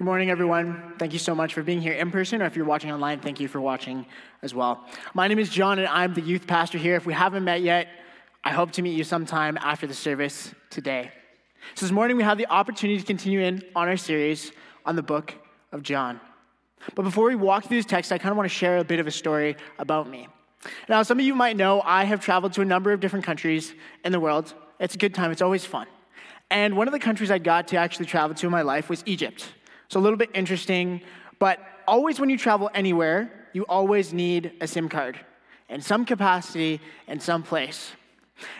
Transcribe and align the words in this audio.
Good 0.00 0.06
morning, 0.06 0.30
everyone. 0.30 0.94
Thank 0.98 1.12
you 1.12 1.18
so 1.18 1.34
much 1.34 1.52
for 1.52 1.62
being 1.62 1.82
here 1.82 1.92
in 1.92 2.10
person, 2.10 2.40
or 2.40 2.46
if 2.46 2.56
you're 2.56 2.64
watching 2.64 2.90
online, 2.90 3.20
thank 3.20 3.38
you 3.38 3.48
for 3.48 3.60
watching 3.60 4.06
as 4.40 4.54
well. 4.54 4.86
My 5.12 5.28
name 5.28 5.38
is 5.38 5.50
Jon, 5.50 5.78
and 5.78 5.86
I'm 5.86 6.14
the 6.14 6.22
youth 6.22 6.46
pastor 6.46 6.78
here. 6.78 6.94
If 6.96 7.04
we 7.04 7.12
haven't 7.12 7.44
met 7.44 7.60
yet, 7.60 7.86
I 8.42 8.52
hope 8.52 8.70
to 8.72 8.82
meet 8.82 8.96
you 8.96 9.04
sometime 9.04 9.58
after 9.58 9.86
the 9.86 9.92
service 9.92 10.54
today. 10.70 11.12
So, 11.74 11.84
this 11.84 11.92
morning 11.92 12.16
we 12.16 12.22
have 12.22 12.38
the 12.38 12.46
opportunity 12.46 12.98
to 12.98 13.04
continue 13.04 13.40
in 13.40 13.62
on 13.76 13.88
our 13.88 13.98
series 13.98 14.52
on 14.86 14.96
the 14.96 15.02
book 15.02 15.34
of 15.70 15.82
John. 15.82 16.18
But 16.94 17.02
before 17.02 17.26
we 17.26 17.34
walk 17.34 17.66
through 17.66 17.76
this 17.76 17.84
text, 17.84 18.10
I 18.10 18.16
kind 18.16 18.30
of 18.30 18.38
want 18.38 18.48
to 18.48 18.56
share 18.56 18.78
a 18.78 18.84
bit 18.84 19.00
of 19.00 19.06
a 19.06 19.10
story 19.10 19.54
about 19.78 20.08
me. 20.08 20.28
Now, 20.88 21.02
some 21.02 21.18
of 21.20 21.26
you 21.26 21.34
might 21.34 21.58
know 21.58 21.82
I 21.82 22.04
have 22.04 22.20
traveled 22.20 22.54
to 22.54 22.62
a 22.62 22.64
number 22.64 22.90
of 22.92 23.00
different 23.00 23.26
countries 23.26 23.74
in 24.02 24.12
the 24.12 24.20
world. 24.20 24.54
It's 24.78 24.94
a 24.94 24.98
good 24.98 25.14
time, 25.14 25.30
it's 25.30 25.42
always 25.42 25.66
fun. 25.66 25.88
And 26.50 26.74
one 26.74 26.88
of 26.88 26.92
the 26.92 26.98
countries 26.98 27.30
I 27.30 27.36
got 27.36 27.68
to 27.68 27.76
actually 27.76 28.06
travel 28.06 28.34
to 28.34 28.46
in 28.46 28.50
my 28.50 28.62
life 28.62 28.88
was 28.88 29.02
Egypt. 29.04 29.46
So 29.90 29.98
a 29.98 30.02
little 30.02 30.16
bit 30.16 30.30
interesting, 30.34 31.00
but 31.40 31.58
always 31.88 32.20
when 32.20 32.30
you 32.30 32.38
travel 32.38 32.70
anywhere, 32.74 33.48
you 33.52 33.66
always 33.68 34.12
need 34.12 34.52
a 34.60 34.68
SIM 34.68 34.88
card 34.88 35.18
in 35.68 35.80
some 35.80 36.04
capacity 36.04 36.80
in 37.08 37.18
some 37.18 37.42
place. 37.42 37.90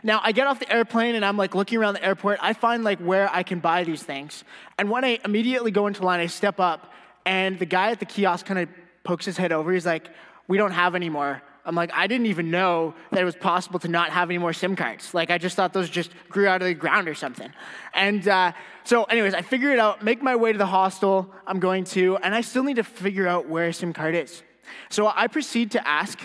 Now, 0.02 0.20
I 0.24 0.32
get 0.32 0.48
off 0.48 0.58
the 0.58 0.70
airplane 0.70 1.14
and 1.14 1.24
I'm 1.24 1.36
like 1.36 1.54
looking 1.54 1.78
around 1.78 1.94
the 1.94 2.04
airport. 2.04 2.40
I 2.42 2.52
find 2.52 2.82
like 2.82 2.98
where 2.98 3.32
I 3.32 3.44
can 3.44 3.60
buy 3.60 3.84
these 3.84 4.02
things. 4.02 4.42
And 4.76 4.90
when 4.90 5.04
I 5.04 5.20
immediately 5.24 5.70
go 5.70 5.86
into 5.86 6.02
line, 6.02 6.18
I 6.18 6.26
step 6.26 6.58
up 6.58 6.92
and 7.24 7.60
the 7.60 7.64
guy 7.64 7.92
at 7.92 8.00
the 8.00 8.06
kiosk 8.06 8.44
kind 8.44 8.58
of 8.58 8.68
pokes 9.04 9.24
his 9.24 9.36
head 9.36 9.52
over. 9.52 9.72
He's 9.72 9.86
like, 9.86 10.10
We 10.48 10.58
don't 10.58 10.72
have 10.72 10.96
any 10.96 11.10
more. 11.10 11.42
I'm 11.70 11.76
like, 11.76 11.92
I 11.94 12.08
didn't 12.08 12.26
even 12.26 12.50
know 12.50 12.94
that 13.12 13.20
it 13.20 13.24
was 13.24 13.36
possible 13.36 13.78
to 13.78 13.86
not 13.86 14.10
have 14.10 14.28
any 14.28 14.38
more 14.38 14.52
SIM 14.52 14.74
cards. 14.74 15.14
Like, 15.14 15.30
I 15.30 15.38
just 15.38 15.54
thought 15.54 15.72
those 15.72 15.88
just 15.88 16.10
grew 16.28 16.48
out 16.48 16.62
of 16.62 16.66
the 16.66 16.74
ground 16.74 17.06
or 17.06 17.14
something. 17.14 17.48
And 17.94 18.26
uh, 18.26 18.50
so, 18.82 19.04
anyways, 19.04 19.34
I 19.34 19.42
figure 19.42 19.70
it 19.70 19.78
out, 19.78 20.02
make 20.02 20.20
my 20.20 20.34
way 20.34 20.50
to 20.50 20.58
the 20.58 20.66
hostel 20.66 21.32
I'm 21.46 21.60
going 21.60 21.84
to, 21.84 22.16
and 22.16 22.34
I 22.34 22.40
still 22.40 22.64
need 22.64 22.74
to 22.74 22.82
figure 22.82 23.28
out 23.28 23.48
where 23.48 23.68
a 23.68 23.72
SIM 23.72 23.92
card 23.92 24.16
is. 24.16 24.42
So 24.88 25.06
I 25.06 25.28
proceed 25.28 25.70
to 25.70 25.86
ask, 25.86 26.18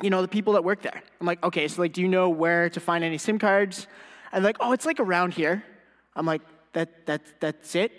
you 0.00 0.10
know, 0.10 0.22
the 0.22 0.28
people 0.28 0.52
that 0.52 0.62
work 0.62 0.80
there. 0.80 1.02
I'm 1.20 1.26
like, 1.26 1.42
okay, 1.42 1.66
so 1.66 1.82
like, 1.82 1.92
do 1.92 2.00
you 2.00 2.06
know 2.06 2.28
where 2.28 2.70
to 2.70 2.78
find 2.78 3.02
any 3.02 3.18
SIM 3.18 3.40
cards? 3.40 3.88
And 4.30 4.44
like, 4.44 4.58
oh, 4.60 4.70
it's 4.70 4.86
like 4.86 5.00
around 5.00 5.34
here. 5.34 5.64
I'm 6.14 6.24
like, 6.24 6.42
that, 6.72 7.04
that, 7.06 7.22
that's 7.40 7.74
it? 7.74 7.90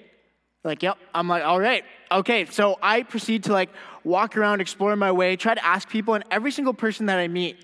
Like, 0.64 0.84
yep. 0.84 0.98
I'm 1.14 1.28
like, 1.28 1.44
all 1.44 1.60
right, 1.60 1.84
okay. 2.12 2.46
So 2.46 2.78
I 2.82 3.04
proceed 3.04 3.44
to 3.46 3.54
like 3.54 3.70
walk 4.08 4.38
around, 4.38 4.62
explore 4.62 4.96
my 4.96 5.12
way, 5.12 5.36
try 5.36 5.54
to 5.54 5.66
ask 5.66 5.90
people, 5.90 6.14
and 6.14 6.24
every 6.32 6.52
single 6.52 6.74
person 6.74 7.06
that 7.08 7.20
I 7.20 7.28
meet, 7.28 7.58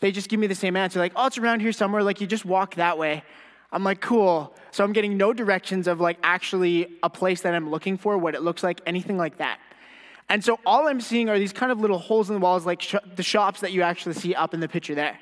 they 0.00 0.12
just 0.12 0.28
give 0.28 0.38
me 0.38 0.46
the 0.46 0.54
same 0.54 0.76
answer. 0.76 0.98
Like, 0.98 1.12
oh, 1.16 1.26
it's 1.26 1.38
around 1.38 1.60
here 1.60 1.72
somewhere. 1.72 2.02
Like, 2.02 2.20
you 2.20 2.26
just 2.26 2.44
walk 2.44 2.76
that 2.76 2.96
way. 2.98 3.22
I'm 3.72 3.84
like, 3.84 4.00
cool. 4.00 4.54
So 4.70 4.84
I'm 4.84 4.92
getting 4.92 5.16
no 5.16 5.32
directions 5.32 5.86
of 5.86 6.00
like 6.00 6.18
actually 6.22 6.98
a 7.02 7.10
place 7.10 7.42
that 7.42 7.54
I'm 7.54 7.70
looking 7.70 7.98
for, 7.98 8.16
what 8.16 8.34
it 8.34 8.42
looks 8.42 8.62
like, 8.62 8.80
anything 8.86 9.18
like 9.18 9.38
that. 9.38 9.58
And 10.30 10.44
so 10.44 10.58
all 10.64 10.88
I'm 10.88 11.00
seeing 11.00 11.28
are 11.28 11.38
these 11.38 11.52
kind 11.52 11.72
of 11.72 11.80
little 11.80 11.98
holes 11.98 12.28
in 12.30 12.34
the 12.34 12.40
walls, 12.40 12.66
like 12.66 12.82
sh- 12.82 12.94
the 13.16 13.22
shops 13.22 13.60
that 13.60 13.72
you 13.72 13.82
actually 13.82 14.14
see 14.14 14.34
up 14.34 14.54
in 14.54 14.60
the 14.60 14.68
picture 14.68 14.94
there. 14.94 15.18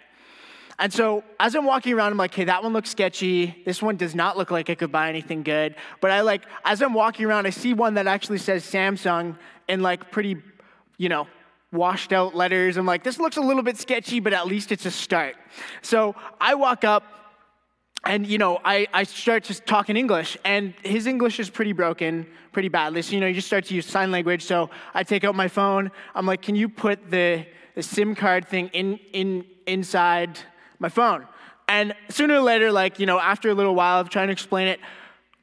And 0.78 0.92
so 0.92 1.24
as 1.40 1.54
I'm 1.54 1.64
walking 1.64 1.94
around, 1.94 2.12
I'm 2.12 2.18
like, 2.18 2.34
hey, 2.34 2.44
that 2.44 2.62
one 2.62 2.72
looks 2.72 2.90
sketchy. 2.90 3.62
This 3.64 3.80
one 3.80 3.96
does 3.96 4.14
not 4.14 4.36
look 4.36 4.50
like 4.50 4.68
I 4.68 4.74
could 4.74 4.92
buy 4.92 5.08
anything 5.08 5.42
good. 5.42 5.74
But 6.00 6.10
I 6.10 6.20
like, 6.20 6.42
as 6.64 6.82
I'm 6.82 6.92
walking 6.92 7.24
around, 7.24 7.46
I 7.46 7.50
see 7.50 7.72
one 7.72 7.94
that 7.94 8.06
actually 8.06 8.38
says 8.38 8.64
Samsung 8.64 9.36
in 9.68 9.80
like 9.80 10.10
pretty, 10.10 10.36
you 10.98 11.08
know, 11.08 11.26
washed 11.72 12.12
out 12.12 12.34
letters. 12.34 12.76
I'm 12.76 12.86
like, 12.86 13.02
this 13.02 13.18
looks 13.18 13.36
a 13.36 13.40
little 13.40 13.62
bit 13.62 13.76
sketchy, 13.76 14.20
but 14.20 14.32
at 14.32 14.46
least 14.46 14.72
it's 14.72 14.86
a 14.86 14.90
start. 14.90 15.36
So 15.82 16.14
I 16.40 16.54
walk 16.54 16.84
up 16.84 17.04
and 18.06 18.26
you 18.26 18.38
know 18.38 18.58
I, 18.64 18.86
I 18.92 19.02
start 19.02 19.44
just 19.44 19.66
talking 19.66 19.96
english 19.96 20.36
and 20.44 20.74
his 20.82 21.06
english 21.06 21.40
is 21.40 21.50
pretty 21.50 21.72
broken 21.72 22.26
pretty 22.52 22.68
badly 22.68 23.02
so 23.02 23.14
you 23.14 23.20
know 23.20 23.26
you 23.26 23.34
just 23.34 23.46
start 23.46 23.64
to 23.66 23.74
use 23.74 23.86
sign 23.86 24.10
language 24.10 24.44
so 24.44 24.70
i 24.94 25.02
take 25.02 25.24
out 25.24 25.34
my 25.34 25.48
phone 25.48 25.90
i'm 26.14 26.26
like 26.26 26.40
can 26.40 26.54
you 26.54 26.68
put 26.68 27.10
the, 27.10 27.44
the 27.74 27.82
sim 27.82 28.14
card 28.14 28.46
thing 28.46 28.68
in, 28.68 28.98
in 29.12 29.44
inside 29.66 30.38
my 30.78 30.88
phone 30.88 31.26
and 31.68 31.94
sooner 32.08 32.34
or 32.34 32.40
later 32.40 32.70
like 32.70 33.00
you 33.00 33.06
know 33.06 33.18
after 33.18 33.50
a 33.50 33.54
little 33.54 33.74
while 33.74 34.00
of 34.00 34.08
trying 34.08 34.28
to 34.28 34.32
explain 34.32 34.68
it 34.68 34.80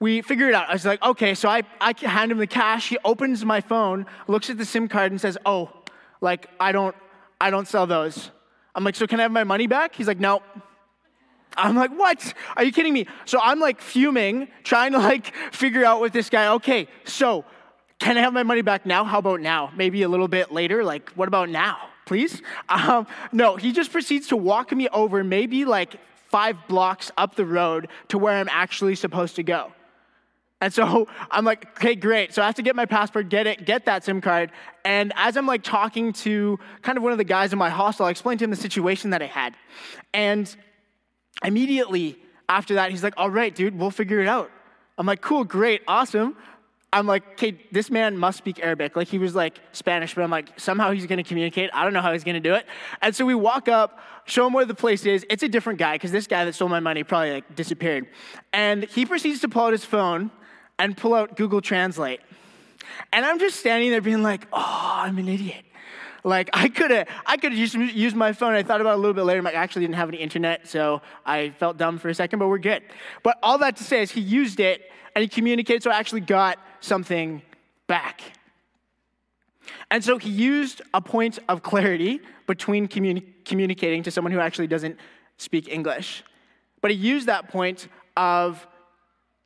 we 0.03 0.21
figure 0.21 0.49
it 0.49 0.53
out 0.53 0.69
i 0.69 0.73
was 0.73 0.85
like 0.85 1.01
okay 1.01 1.33
so 1.33 1.47
i, 1.47 1.63
I 1.79 1.93
hand 1.97 2.29
him 2.29 2.37
the 2.37 2.45
cash 2.45 2.89
he 2.89 2.97
opens 3.05 3.45
my 3.45 3.61
phone 3.61 4.05
looks 4.27 4.49
at 4.49 4.57
the 4.57 4.65
sim 4.65 4.89
card 4.89 5.11
and 5.11 5.19
says 5.19 5.37
oh 5.45 5.71
like 6.19 6.49
i 6.59 6.73
don't 6.73 6.93
i 7.39 7.49
don't 7.49 7.69
sell 7.69 7.87
those 7.87 8.29
i'm 8.75 8.83
like 8.83 8.95
so 8.95 9.07
can 9.07 9.21
i 9.21 9.23
have 9.23 9.31
my 9.31 9.45
money 9.45 9.65
back 9.65 9.95
he's 9.95 10.07
like 10.07 10.19
no 10.19 10.43
I'm 11.55 11.75
like, 11.75 11.91
what? 11.91 12.33
Are 12.57 12.63
you 12.63 12.71
kidding 12.71 12.93
me? 12.93 13.05
So 13.25 13.39
I'm 13.39 13.59
like 13.59 13.79
fuming, 13.79 14.47
trying 14.63 14.93
to 14.93 14.97
like 14.97 15.35
figure 15.51 15.85
out 15.85 16.01
with 16.01 16.11
this 16.11 16.27
guy, 16.27 16.47
okay, 16.53 16.87
so 17.03 17.45
can 17.99 18.17
I 18.17 18.21
have 18.21 18.33
my 18.33 18.41
money 18.41 18.63
back 18.63 18.87
now? 18.87 19.03
How 19.03 19.19
about 19.19 19.39
now? 19.39 19.71
Maybe 19.75 20.01
a 20.01 20.09
little 20.09 20.27
bit 20.27 20.51
later? 20.51 20.83
Like, 20.83 21.11
what 21.11 21.27
about 21.27 21.49
now? 21.49 21.77
Please? 22.07 22.41
Um, 22.69 23.05
no, 23.31 23.55
he 23.55 23.71
just 23.71 23.91
proceeds 23.91 24.29
to 24.29 24.35
walk 24.35 24.71
me 24.71 24.89
over 24.89 25.23
maybe 25.23 25.63
like 25.63 25.97
five 26.31 26.57
blocks 26.67 27.11
up 27.19 27.35
the 27.35 27.45
road 27.45 27.87
to 28.07 28.17
where 28.17 28.33
I'm 28.33 28.49
actually 28.49 28.95
supposed 28.95 29.35
to 29.35 29.43
go. 29.43 29.71
And 30.63 30.73
so 30.73 31.07
I'm 31.31 31.45
like, 31.45 31.67
okay, 31.77 31.93
great. 31.93 32.33
So 32.33 32.41
I 32.41 32.47
have 32.47 32.55
to 32.55 32.63
get 32.63 32.75
my 32.75 32.87
passport, 32.87 33.29
get 33.29 33.45
it, 33.45 33.65
get 33.65 33.85
that 33.85 34.03
SIM 34.03 34.19
card. 34.19 34.49
And 34.83 35.13
as 35.15 35.37
I'm 35.37 35.45
like 35.45 35.61
talking 35.63 36.11
to 36.13 36.57
kind 36.81 36.97
of 36.97 37.03
one 37.03 37.11
of 37.11 37.19
the 37.19 37.23
guys 37.23 37.53
in 37.53 37.59
my 37.59 37.69
hostel, 37.69 38.07
I 38.07 38.09
explained 38.09 38.39
to 38.39 38.45
him 38.45 38.49
the 38.49 38.55
situation 38.55 39.11
that 39.11 39.21
I 39.21 39.27
had. 39.27 39.53
And 40.13 40.53
Immediately 41.43 42.17
after 42.47 42.75
that, 42.75 42.91
he's 42.91 43.03
like, 43.03 43.13
all 43.17 43.29
right, 43.29 43.53
dude, 43.53 43.77
we'll 43.77 43.91
figure 43.91 44.21
it 44.21 44.27
out. 44.27 44.51
I'm 44.97 45.05
like, 45.05 45.21
cool, 45.21 45.43
great, 45.43 45.81
awesome. 45.87 46.37
I'm 46.91 47.07
like, 47.07 47.23
okay, 47.31 47.57
this 47.71 47.89
man 47.89 48.15
must 48.17 48.37
speak 48.37 48.59
Arabic. 48.63 48.95
Like 48.95 49.07
he 49.07 49.17
was 49.17 49.33
like 49.33 49.59
Spanish, 49.71 50.13
but 50.13 50.23
I'm 50.23 50.29
like, 50.29 50.59
somehow 50.59 50.91
he's 50.91 51.07
gonna 51.07 51.23
communicate. 51.23 51.71
I 51.73 51.83
don't 51.83 51.93
know 51.93 52.01
how 52.01 52.13
he's 52.13 52.23
gonna 52.23 52.39
do 52.39 52.53
it. 52.53 52.67
And 53.01 53.15
so 53.15 53.25
we 53.25 53.33
walk 53.33 53.67
up, 53.67 53.99
show 54.25 54.45
him 54.45 54.53
where 54.53 54.65
the 54.65 54.75
place 54.75 55.03
is. 55.05 55.25
It's 55.29 55.41
a 55.41 55.49
different 55.49 55.79
guy, 55.79 55.95
because 55.95 56.11
this 56.11 56.27
guy 56.27 56.45
that 56.45 56.53
stole 56.53 56.69
my 56.69 56.79
money 56.79 57.03
probably 57.03 57.31
like 57.31 57.55
disappeared. 57.55 58.07
And 58.53 58.83
he 58.83 59.07
proceeds 59.07 59.41
to 59.41 59.49
pull 59.49 59.63
out 59.63 59.71
his 59.71 59.83
phone 59.83 60.29
and 60.83 60.97
pull 60.97 61.15
out 61.15 61.37
Google 61.37 61.61
Translate. 61.61 62.19
And 63.13 63.25
I'm 63.25 63.39
just 63.39 63.57
standing 63.57 63.89
there 63.89 64.01
being 64.01 64.21
like, 64.21 64.45
oh, 64.51 64.91
I'm 64.95 65.17
an 65.17 65.29
idiot. 65.29 65.63
Like 66.25 66.49
I 66.51 66.67
could 66.67 66.91
have, 66.91 67.07
I 67.25 67.37
could 67.37 67.53
have 67.53 67.75
used, 67.95 68.15
my 68.17 68.33
phone. 68.33 68.53
I 68.53 68.63
thought 68.63 68.81
about 68.81 68.91
it 68.91 68.95
a 68.95 68.97
little 68.97 69.13
bit 69.13 69.23
later. 69.23 69.47
I 69.47 69.51
actually 69.53 69.83
didn't 69.83 69.95
have 69.95 70.09
any 70.09 70.17
internet, 70.17 70.67
so 70.67 71.01
I 71.25 71.51
felt 71.51 71.77
dumb 71.77 71.99
for 71.99 72.09
a 72.09 72.13
second, 72.13 72.39
but 72.39 72.49
we're 72.49 72.57
good. 72.57 72.83
But 73.23 73.37
all 73.41 73.57
that 73.59 73.77
to 73.77 73.83
say 73.85 74.01
is 74.01 74.11
he 74.11 74.19
used 74.19 74.59
it 74.59 74.91
and 75.15 75.21
he 75.21 75.29
communicated, 75.29 75.83
so 75.83 75.89
I 75.89 75.97
actually 75.97 76.21
got 76.21 76.59
something 76.81 77.41
back. 77.87 78.21
And 79.89 80.03
so 80.03 80.17
he 80.17 80.29
used 80.29 80.81
a 80.93 80.99
point 80.99 81.39
of 81.47 81.63
clarity 81.63 82.19
between 82.45 82.89
communi- 82.89 83.23
communicating 83.45 84.03
to 84.03 84.11
someone 84.11 84.33
who 84.33 84.39
actually 84.39 84.67
doesn't 84.67 84.97
speak 85.37 85.69
English. 85.69 86.25
But 86.81 86.91
he 86.91 86.97
used 86.97 87.27
that 87.27 87.47
point 87.47 87.87
of 88.17 88.67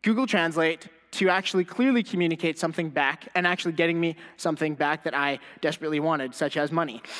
Google 0.01 0.25
Translate 0.25 0.87
to 1.17 1.29
actually 1.29 1.65
clearly 1.65 2.03
communicate 2.03 2.59
something 2.59 2.89
back 2.89 3.27
and 3.33 3.47
actually 3.47 3.71
getting 3.71 3.99
me 3.99 4.15
something 4.37 4.75
back 4.75 5.03
that 5.03 5.15
I 5.15 5.39
desperately 5.61 5.99
wanted, 5.99 6.35
such 6.35 6.57
as 6.57 6.71
money. 6.71 7.01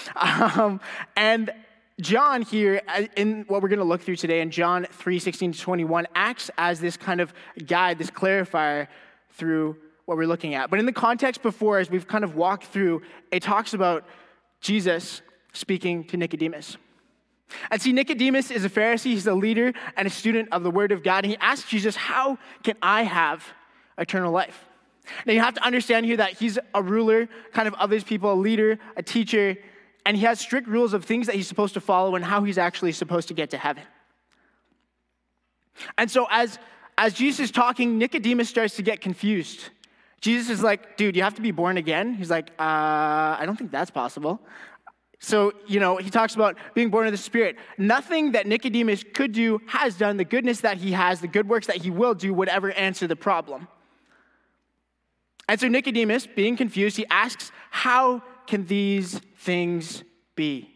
Um, 0.58 0.80
and 1.16 1.52
John 2.00 2.42
here, 2.42 2.82
uh, 2.88 3.04
in 3.16 3.44
what 3.48 3.62
we're 3.62 3.70
going 3.70 3.80
to 3.80 3.86
look 3.86 4.02
through 4.02 4.18
today, 4.18 4.42
in 4.42 4.52
John 4.52 4.86
3 4.92 5.20
16 5.20 5.54
to 5.54 5.60
21, 5.60 6.08
acts 6.16 6.52
as 6.58 6.80
this 6.80 6.96
kind 6.96 7.22
of 7.22 7.34
guide, 7.66 7.98
this 7.98 8.12
clarifier 8.12 8.88
through 9.32 9.78
what 10.06 10.18
we're 10.18 10.28
looking 10.28 10.54
at. 10.54 10.70
But 10.70 10.80
in 10.80 10.86
the 10.86 10.94
context 10.94 11.42
before, 11.42 11.80
as 11.80 11.90
we've 11.90 12.08
kind 12.08 12.24
of 12.24 12.36
walked 12.36 12.66
through, 12.66 13.02
it 13.32 13.42
talks 13.42 13.74
about 13.74 14.06
Jesus 14.62 15.22
speaking 15.54 16.04
to 16.06 16.18
Nicodemus. 16.18 16.78
And 17.72 17.82
see, 17.82 17.94
Nicodemus 17.94 18.52
is 18.52 18.66
a 18.66 18.70
Pharisee, 18.70 19.12
he's 19.12 19.28
a 19.28 19.34
leader 19.34 19.74
and 19.96 20.08
a 20.08 20.12
student 20.12 20.50
of 20.52 20.64
the 20.64 20.72
Word 20.72 20.92
of 20.92 21.04
God. 21.04 21.24
And 21.24 21.32
he 21.32 21.38
asks 21.38 21.70
Jesus, 21.70 21.96
How 21.96 22.38
can 22.64 22.76
I 22.82 23.04
have 23.04 23.44
eternal 23.98 24.32
life. 24.32 24.66
Now 25.26 25.34
you 25.34 25.40
have 25.40 25.54
to 25.54 25.64
understand 25.64 26.06
here 26.06 26.18
that 26.18 26.34
he's 26.34 26.60
a 26.74 26.84
ruler, 26.84 27.30
kind 27.54 27.68
of 27.68 27.74
of 27.76 27.90
his 27.90 28.04
people, 28.04 28.34
a 28.34 28.36
leader, 28.36 28.78
a 28.96 29.04
teacher, 29.04 29.56
and 30.06 30.18
he 30.18 30.24
has 30.24 30.40
strict 30.40 30.68
rules 30.68 30.94
of 30.94 31.06
things 31.06 31.28
that 31.28 31.36
he's 31.36 31.48
supposed 31.48 31.74
to 31.76 31.82
follow 31.82 32.16
and 32.16 32.24
how 32.24 32.44
he's 32.44 32.58
actually 32.58 32.92
supposed 32.92 33.28
to 33.30 33.34
get 33.34 33.50
to 33.52 33.58
heaven. 33.58 33.84
And 35.98 36.10
so 36.10 36.28
as 36.30 36.60
as 36.98 37.14
Jesus 37.14 37.40
is 37.40 37.52
talking, 37.52 37.98
Nicodemus 37.98 38.50
starts 38.50 38.76
to 38.78 38.82
get 38.82 39.02
confused. 39.02 39.70
Jesus 40.20 40.50
is 40.50 40.64
like, 40.64 40.98
dude, 40.98 41.16
you 41.16 41.22
have 41.22 41.36
to 41.36 41.42
be 41.42 41.52
born 41.52 41.78
again. 41.78 42.16
He's 42.16 42.32
like, 42.32 42.50
uh, 42.60 43.38
I 43.40 43.44
don't 43.46 43.56
think 43.56 43.72
that's 43.72 43.92
possible. 43.92 44.42
So, 45.20 45.54
you 45.68 45.80
know, 45.80 45.98
he 45.98 46.10
talks 46.10 46.36
about 46.36 46.58
being 46.74 46.90
born 46.90 47.06
of 47.06 47.12
the 47.12 47.18
Spirit. 47.18 47.56
Nothing 47.78 48.32
that 48.32 48.48
Nicodemus 48.48 49.04
could 49.14 49.32
do 49.32 49.62
has 49.68 49.96
done. 49.96 50.18
The 50.18 50.26
goodness 50.26 50.62
that 50.62 50.78
he 50.78 50.92
has, 50.92 51.22
the 51.22 51.28
good 51.28 51.48
works 51.48 51.68
that 51.68 51.78
he 51.78 51.92
will 51.92 52.14
do, 52.14 52.34
would 52.34 52.50
ever 52.50 52.72
answer 52.72 53.08
the 53.08 53.16
problem. 53.16 53.68
And 55.50 55.60
so 55.60 55.68
Nicodemus, 55.68 56.28
being 56.28 56.58
confused, 56.58 56.98
he 56.98 57.06
asks, 57.10 57.52
How 57.70 58.22
can 58.48 58.66
these 58.66 59.20
things 59.38 60.04
be? 60.36 60.74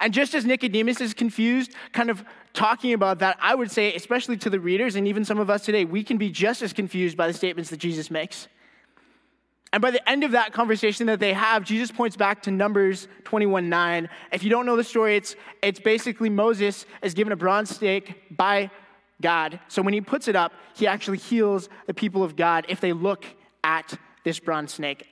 And 0.00 0.12
just 0.12 0.34
as 0.34 0.44
Nicodemus 0.44 1.00
is 1.00 1.14
confused, 1.14 1.72
kind 1.92 2.10
of 2.10 2.24
talking 2.52 2.92
about 2.92 3.20
that, 3.20 3.36
I 3.40 3.54
would 3.54 3.70
say, 3.70 3.94
especially 3.94 4.36
to 4.38 4.50
the 4.50 4.58
readers 4.58 4.96
and 4.96 5.06
even 5.06 5.24
some 5.24 5.38
of 5.38 5.50
us 5.50 5.64
today, 5.64 5.84
we 5.84 6.02
can 6.02 6.16
be 6.16 6.30
just 6.30 6.62
as 6.62 6.72
confused 6.72 7.16
by 7.16 7.26
the 7.26 7.32
statements 7.32 7.70
that 7.70 7.78
Jesus 7.78 8.10
makes. 8.10 8.48
And 9.72 9.82
by 9.82 9.90
the 9.90 10.08
end 10.08 10.24
of 10.24 10.30
that 10.30 10.52
conversation 10.52 11.06
that 11.06 11.20
they 11.20 11.34
have, 11.34 11.64
Jesus 11.64 11.90
points 11.90 12.16
back 12.16 12.42
to 12.42 12.50
Numbers 12.50 13.08
21 13.24 13.68
9. 13.68 14.08
If 14.32 14.42
you 14.42 14.50
don't 14.50 14.64
know 14.64 14.76
the 14.76 14.84
story, 14.84 15.16
it's, 15.16 15.36
it's 15.62 15.80
basically 15.80 16.30
Moses 16.30 16.86
is 17.02 17.14
given 17.14 17.32
a 17.32 17.36
bronze 17.36 17.74
stake 17.74 18.36
by 18.36 18.70
God. 19.20 19.60
So 19.68 19.82
when 19.82 19.94
he 19.94 20.00
puts 20.00 20.28
it 20.28 20.36
up, 20.36 20.52
he 20.74 20.86
actually 20.86 21.18
heals 21.18 21.68
the 21.86 21.94
people 21.94 22.22
of 22.22 22.36
God 22.36 22.66
if 22.68 22.80
they 22.80 22.92
look 22.92 23.24
at 23.64 23.98
this 24.24 24.38
bronze 24.38 24.74
snake. 24.74 25.06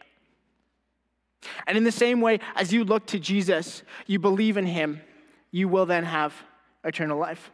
And 1.67 1.77
in 1.77 1.85
the 1.85 1.93
same 1.93 2.21
way, 2.21 2.41
as 2.55 2.73
you 2.73 2.85
look 2.85 3.06
to 3.06 3.19
Jesus, 3.19 3.83
you 4.06 4.19
believe 4.19 4.56
in 4.56 4.67
him, 4.67 5.01
you 5.51 5.69
will 5.69 5.87
then 5.87 6.05
have 6.05 6.35
eternal 6.85 7.19
life. 7.19 7.51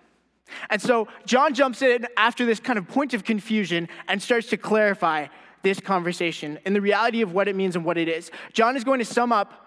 And 0.69 0.81
so 0.81 1.09
John 1.27 1.55
jumps 1.55 1.83
in 1.83 2.07
after 2.17 2.45
this 2.45 2.61
kind 2.61 2.79
of 2.79 2.89
point 2.89 3.15
of 3.15 3.25
confusion 3.25 3.89
and 4.09 4.21
starts 4.21 4.49
to 4.49 4.57
clarify 4.57 5.27
this 5.63 5.81
conversation 5.81 6.59
and 6.65 6.75
the 6.75 6.81
reality 6.81 7.23
of 7.23 7.33
what 7.33 7.47
it 7.47 7.55
means 7.55 7.77
and 7.77 7.85
what 7.85 7.99
it 7.99 8.09
is. 8.09 8.31
John 8.53 8.77
is 8.77 8.85
going 8.85 8.99
to 8.99 9.05
sum 9.05 9.33
up 9.33 9.67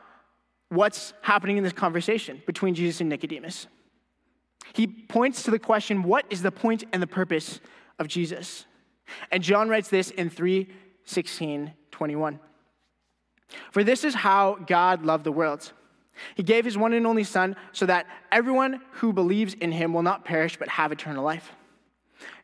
what's 0.69 1.13
happening 1.21 1.57
in 1.57 1.63
this 1.63 1.73
conversation 1.73 2.41
between 2.45 2.75
Jesus 2.75 2.99
and 2.99 3.09
Nicodemus. 3.09 3.67
He 4.73 4.87
points 4.87 5.43
to 5.43 5.51
the 5.51 5.59
question 5.59 6.03
what 6.03 6.25
is 6.29 6.41
the 6.41 6.51
point 6.51 6.83
and 6.91 7.01
the 7.01 7.07
purpose 7.07 7.61
of 7.99 8.07
Jesus? 8.07 8.65
And 9.31 9.43
John 9.43 9.69
writes 9.69 9.89
this 9.89 10.11
in 10.11 10.29
3 10.29 10.69
16, 11.05 11.73
21. 11.91 12.39
For 13.71 13.83
this 13.83 14.03
is 14.03 14.15
how 14.15 14.57
God 14.65 15.05
loved 15.05 15.25
the 15.25 15.31
world. 15.31 15.73
He 16.35 16.43
gave 16.43 16.65
his 16.65 16.77
one 16.77 16.93
and 16.93 17.05
only 17.05 17.23
Son 17.23 17.55
so 17.71 17.85
that 17.85 18.07
everyone 18.31 18.81
who 18.93 19.13
believes 19.13 19.53
in 19.55 19.71
him 19.71 19.93
will 19.93 20.03
not 20.03 20.25
perish 20.25 20.57
but 20.57 20.69
have 20.69 20.91
eternal 20.91 21.23
life. 21.23 21.51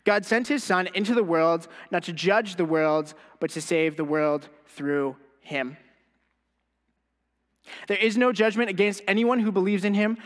God 0.03 0.25
sent 0.25 0.47
his 0.47 0.63
Son 0.63 0.89
into 0.93 1.13
the 1.13 1.23
world 1.23 1.67
not 1.91 2.03
to 2.03 2.13
judge 2.13 2.55
the 2.55 2.65
world, 2.65 3.13
but 3.39 3.51
to 3.51 3.61
save 3.61 3.95
the 3.95 4.03
world 4.03 4.49
through 4.65 5.15
him. 5.41 5.77
There 7.87 7.97
is 7.97 8.17
no 8.17 8.31
judgment 8.31 8.69
against 8.69 9.03
anyone 9.07 9.39
who 9.39 9.51
believes 9.51 9.85
in 9.85 9.93
him, 9.93 10.17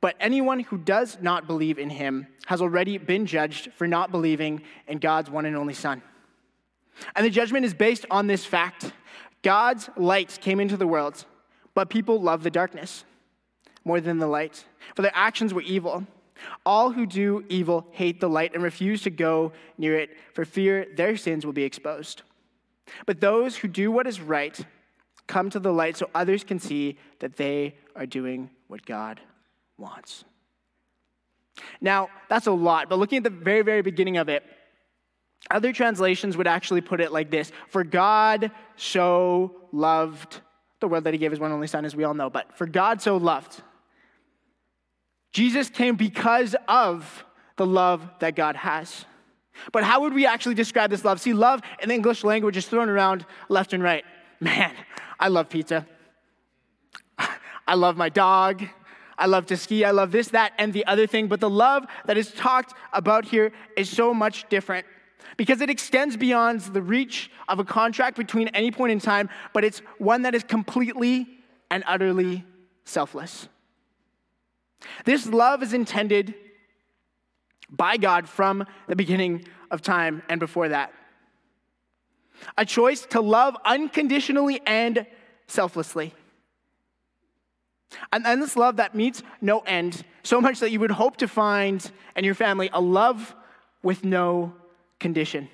but 0.00 0.14
anyone 0.20 0.60
who 0.60 0.78
does 0.78 1.18
not 1.20 1.46
believe 1.46 1.78
in 1.78 1.90
him 1.90 2.26
has 2.46 2.62
already 2.62 2.98
been 2.98 3.26
judged 3.26 3.72
for 3.72 3.86
not 3.86 4.10
believing 4.10 4.62
in 4.86 4.98
God's 4.98 5.30
one 5.30 5.44
and 5.44 5.56
only 5.56 5.74
Son. 5.74 6.02
And 7.16 7.24
the 7.24 7.30
judgment 7.30 7.64
is 7.64 7.74
based 7.74 8.06
on 8.10 8.26
this 8.26 8.44
fact 8.44 8.92
God's 9.42 9.88
light 9.96 10.38
came 10.40 10.60
into 10.60 10.76
the 10.76 10.86
world, 10.86 11.24
but 11.74 11.90
people 11.90 12.20
love 12.20 12.42
the 12.42 12.50
darkness 12.50 13.04
more 13.84 14.00
than 14.00 14.18
the 14.18 14.26
light, 14.26 14.64
for 14.94 15.02
their 15.02 15.12
actions 15.14 15.54
were 15.54 15.62
evil. 15.62 16.06
All 16.64 16.90
who 16.90 17.06
do 17.06 17.44
evil 17.48 17.86
hate 17.90 18.20
the 18.20 18.28
light 18.28 18.54
and 18.54 18.62
refuse 18.62 19.02
to 19.02 19.10
go 19.10 19.52
near 19.76 19.98
it 19.98 20.10
for 20.34 20.44
fear 20.44 20.86
their 20.96 21.16
sins 21.16 21.44
will 21.44 21.52
be 21.52 21.64
exposed. 21.64 22.22
But 23.06 23.20
those 23.20 23.56
who 23.56 23.68
do 23.68 23.90
what 23.90 24.06
is 24.06 24.20
right 24.20 24.58
come 25.26 25.50
to 25.50 25.58
the 25.58 25.72
light 25.72 25.96
so 25.96 26.10
others 26.14 26.44
can 26.44 26.58
see 26.58 26.98
that 27.18 27.36
they 27.36 27.76
are 27.96 28.06
doing 28.06 28.50
what 28.68 28.86
God 28.86 29.20
wants. 29.78 30.24
Now, 31.80 32.08
that's 32.28 32.46
a 32.46 32.52
lot, 32.52 32.88
but 32.88 32.98
looking 32.98 33.18
at 33.18 33.24
the 33.24 33.30
very, 33.30 33.62
very 33.62 33.82
beginning 33.82 34.16
of 34.16 34.28
it, 34.28 34.44
other 35.50 35.72
translations 35.72 36.36
would 36.36 36.46
actually 36.46 36.80
put 36.80 37.00
it 37.00 37.12
like 37.12 37.30
this 37.30 37.52
For 37.68 37.84
God 37.84 38.50
so 38.76 39.54
loved 39.72 40.40
the 40.80 40.88
world 40.88 41.04
that 41.04 41.14
he 41.14 41.18
gave 41.18 41.30
his 41.30 41.40
one 41.40 41.52
only 41.52 41.66
son, 41.66 41.84
as 41.84 41.96
we 41.96 42.04
all 42.04 42.14
know, 42.14 42.30
but 42.30 42.56
for 42.56 42.66
God 42.66 43.00
so 43.02 43.16
loved. 43.16 43.62
Jesus 45.32 45.68
came 45.68 45.96
because 45.96 46.54
of 46.68 47.24
the 47.56 47.66
love 47.66 48.08
that 48.20 48.34
God 48.34 48.56
has. 48.56 49.04
But 49.72 49.84
how 49.84 50.02
would 50.02 50.14
we 50.14 50.24
actually 50.24 50.54
describe 50.54 50.90
this 50.90 51.04
love? 51.04 51.20
See, 51.20 51.32
love 51.32 51.60
in 51.82 51.88
the 51.88 51.94
English 51.94 52.24
language 52.24 52.56
is 52.56 52.66
thrown 52.66 52.88
around 52.88 53.26
left 53.48 53.72
and 53.72 53.82
right. 53.82 54.04
Man, 54.40 54.72
I 55.18 55.28
love 55.28 55.48
pizza. 55.48 55.86
I 57.66 57.74
love 57.74 57.96
my 57.96 58.08
dog. 58.08 58.64
I 59.18 59.26
love 59.26 59.46
to 59.46 59.56
ski. 59.56 59.84
I 59.84 59.90
love 59.90 60.12
this, 60.12 60.28
that, 60.28 60.52
and 60.58 60.72
the 60.72 60.86
other 60.86 61.06
thing. 61.06 61.28
But 61.28 61.40
the 61.40 61.50
love 61.50 61.86
that 62.06 62.16
is 62.16 62.32
talked 62.32 62.74
about 62.92 63.24
here 63.24 63.52
is 63.76 63.90
so 63.90 64.14
much 64.14 64.48
different 64.48 64.86
because 65.36 65.60
it 65.60 65.68
extends 65.68 66.16
beyond 66.16 66.60
the 66.60 66.80
reach 66.80 67.30
of 67.48 67.58
a 67.58 67.64
contract 67.64 68.16
between 68.16 68.48
any 68.48 68.70
point 68.70 68.92
in 68.92 69.00
time, 69.00 69.28
but 69.52 69.64
it's 69.64 69.80
one 69.98 70.22
that 70.22 70.34
is 70.34 70.42
completely 70.44 71.26
and 71.70 71.82
utterly 71.86 72.44
selfless. 72.84 73.48
This 75.04 75.26
love 75.26 75.62
is 75.62 75.72
intended 75.72 76.34
by 77.68 77.96
God 77.96 78.28
from 78.28 78.64
the 78.86 78.96
beginning 78.96 79.44
of 79.70 79.82
time 79.82 80.22
and 80.28 80.40
before 80.40 80.68
that. 80.68 80.92
A 82.56 82.64
choice 82.64 83.04
to 83.06 83.20
love 83.20 83.56
unconditionally 83.64 84.60
and 84.66 85.06
selflessly. 85.48 86.14
And, 88.12 88.26
and 88.26 88.42
this 88.42 88.56
love 88.56 88.76
that 88.76 88.94
meets 88.94 89.22
no 89.40 89.60
end, 89.60 90.04
so 90.22 90.40
much 90.40 90.60
that 90.60 90.70
you 90.70 90.80
would 90.80 90.90
hope 90.90 91.16
to 91.18 91.28
find 91.28 91.90
in 92.16 92.24
your 92.24 92.34
family 92.34 92.68
a 92.72 92.80
love 92.80 93.34
with 93.82 94.04
no 94.04 94.52
condition. 95.00 95.48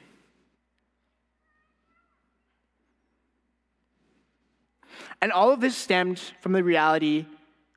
And 5.23 5.33
all 5.33 5.53
of 5.53 5.61
this 5.61 5.77
stemmed 5.77 6.19
from 6.41 6.53
the 6.53 6.63
reality 6.63 7.27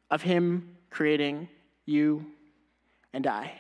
of 0.10 0.22
Him 0.22 0.76
creating 0.90 1.50
you 1.86 2.26
and 3.14 3.26
I. 3.26 3.54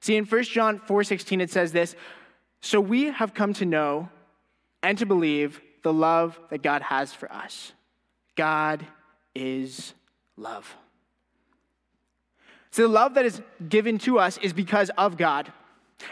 See, 0.00 0.16
in 0.16 0.24
1 0.24 0.42
John 0.44 0.78
4:16 0.78 1.40
it 1.40 1.50
says 1.50 1.72
this, 1.72 1.96
"So 2.60 2.80
we 2.80 3.06
have 3.06 3.34
come 3.34 3.52
to 3.54 3.64
know 3.64 4.08
and 4.82 4.98
to 4.98 5.06
believe 5.06 5.60
the 5.82 5.92
love 5.92 6.38
that 6.50 6.62
God 6.62 6.82
has 6.82 7.12
for 7.12 7.30
us. 7.32 7.72
God 8.36 8.86
is 9.34 9.94
love." 10.36 10.76
So 12.70 12.82
the 12.82 12.88
love 12.88 13.14
that 13.14 13.24
is 13.24 13.42
given 13.68 13.98
to 13.98 14.18
us 14.18 14.38
is 14.38 14.52
because 14.52 14.90
of 14.96 15.16
God. 15.16 15.52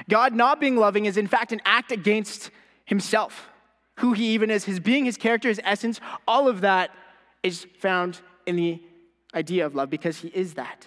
God 0.08 0.34
not 0.34 0.60
being 0.60 0.76
loving 0.76 1.06
is, 1.06 1.16
in 1.16 1.26
fact, 1.26 1.52
an 1.52 1.60
act 1.64 1.92
against 1.92 2.50
himself, 2.84 3.48
who 3.98 4.12
he 4.12 4.28
even 4.34 4.50
is, 4.50 4.64
his 4.64 4.80
being, 4.80 5.04
his 5.04 5.16
character, 5.16 5.48
his 5.48 5.60
essence, 5.64 6.00
all 6.26 6.48
of 6.48 6.60
that 6.62 6.90
is 7.42 7.66
found 7.78 8.20
in 8.46 8.56
the 8.56 8.82
idea 9.34 9.64
of 9.64 9.74
love 9.74 9.90
because 9.90 10.18
he 10.18 10.28
is 10.28 10.54
that. 10.54 10.86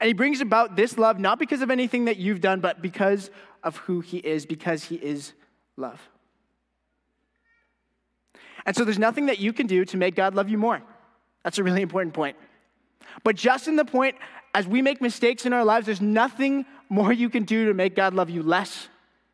And 0.00 0.08
he 0.08 0.14
brings 0.14 0.40
about 0.40 0.76
this 0.76 0.98
love 0.98 1.18
not 1.18 1.38
because 1.38 1.62
of 1.62 1.70
anything 1.70 2.06
that 2.06 2.16
you've 2.16 2.40
done, 2.40 2.60
but 2.60 2.82
because 2.82 3.30
of 3.62 3.76
who 3.78 4.00
he 4.00 4.18
is, 4.18 4.46
because 4.46 4.84
he 4.84 4.96
is 4.96 5.32
love. 5.76 6.08
And 8.66 8.76
so 8.76 8.84
there's 8.84 8.98
nothing 8.98 9.26
that 9.26 9.38
you 9.38 9.52
can 9.52 9.66
do 9.66 9.84
to 9.84 9.96
make 9.96 10.14
God 10.14 10.34
love 10.34 10.48
you 10.48 10.58
more. 10.58 10.82
That's 11.44 11.58
a 11.58 11.64
really 11.64 11.82
important 11.82 12.14
point. 12.14 12.36
But 13.24 13.36
just 13.36 13.68
in 13.68 13.76
the 13.76 13.84
point 13.84 14.16
as 14.54 14.66
we 14.66 14.82
make 14.82 15.00
mistakes 15.00 15.46
in 15.46 15.52
our 15.52 15.64
lives, 15.64 15.86
there's 15.86 16.00
nothing 16.00 16.64
more 16.88 17.12
you 17.12 17.30
can 17.30 17.44
do 17.44 17.66
to 17.66 17.74
make 17.74 17.96
God 17.96 18.14
love 18.14 18.30
you 18.30 18.42
less 18.42 18.88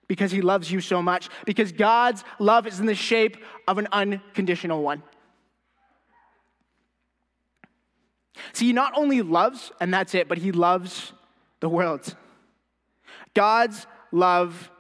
because 0.07 0.31
he 0.31 0.41
loves 0.41 0.71
you 0.71 0.81
so 0.81 1.03
much. 1.03 1.29
Because 1.45 1.73
God's 1.73 2.25
love 2.39 2.67
is 2.67 2.81
in 2.81 2.87
the 2.87 2.95
shape 2.95 3.37
of 3.67 3.79
an 3.79 3.89
unconditional 3.93 4.83
one. 4.83 5.03
See, 8.53 8.67
he 8.67 8.73
not 8.73 8.93
only 8.97 9.21
loves, 9.23 9.73
and 9.81 9.93
that's 9.93 10.15
it, 10.15 10.29
but 10.29 10.39
he 10.39 10.53
loves 10.53 11.13
the 11.61 11.69
world. 11.69 12.15
God's 13.35 13.87
love 14.13 14.71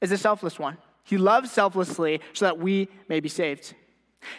is 0.00 0.10
a 0.12 0.18
selfless 0.18 0.58
one. 0.58 0.78
He 1.06 1.18
loves 1.18 1.52
selflessly 1.52 2.20
so 2.32 2.44
that 2.44 2.58
we 2.58 2.88
may 3.08 3.20
be 3.20 3.28
saved. 3.28 3.74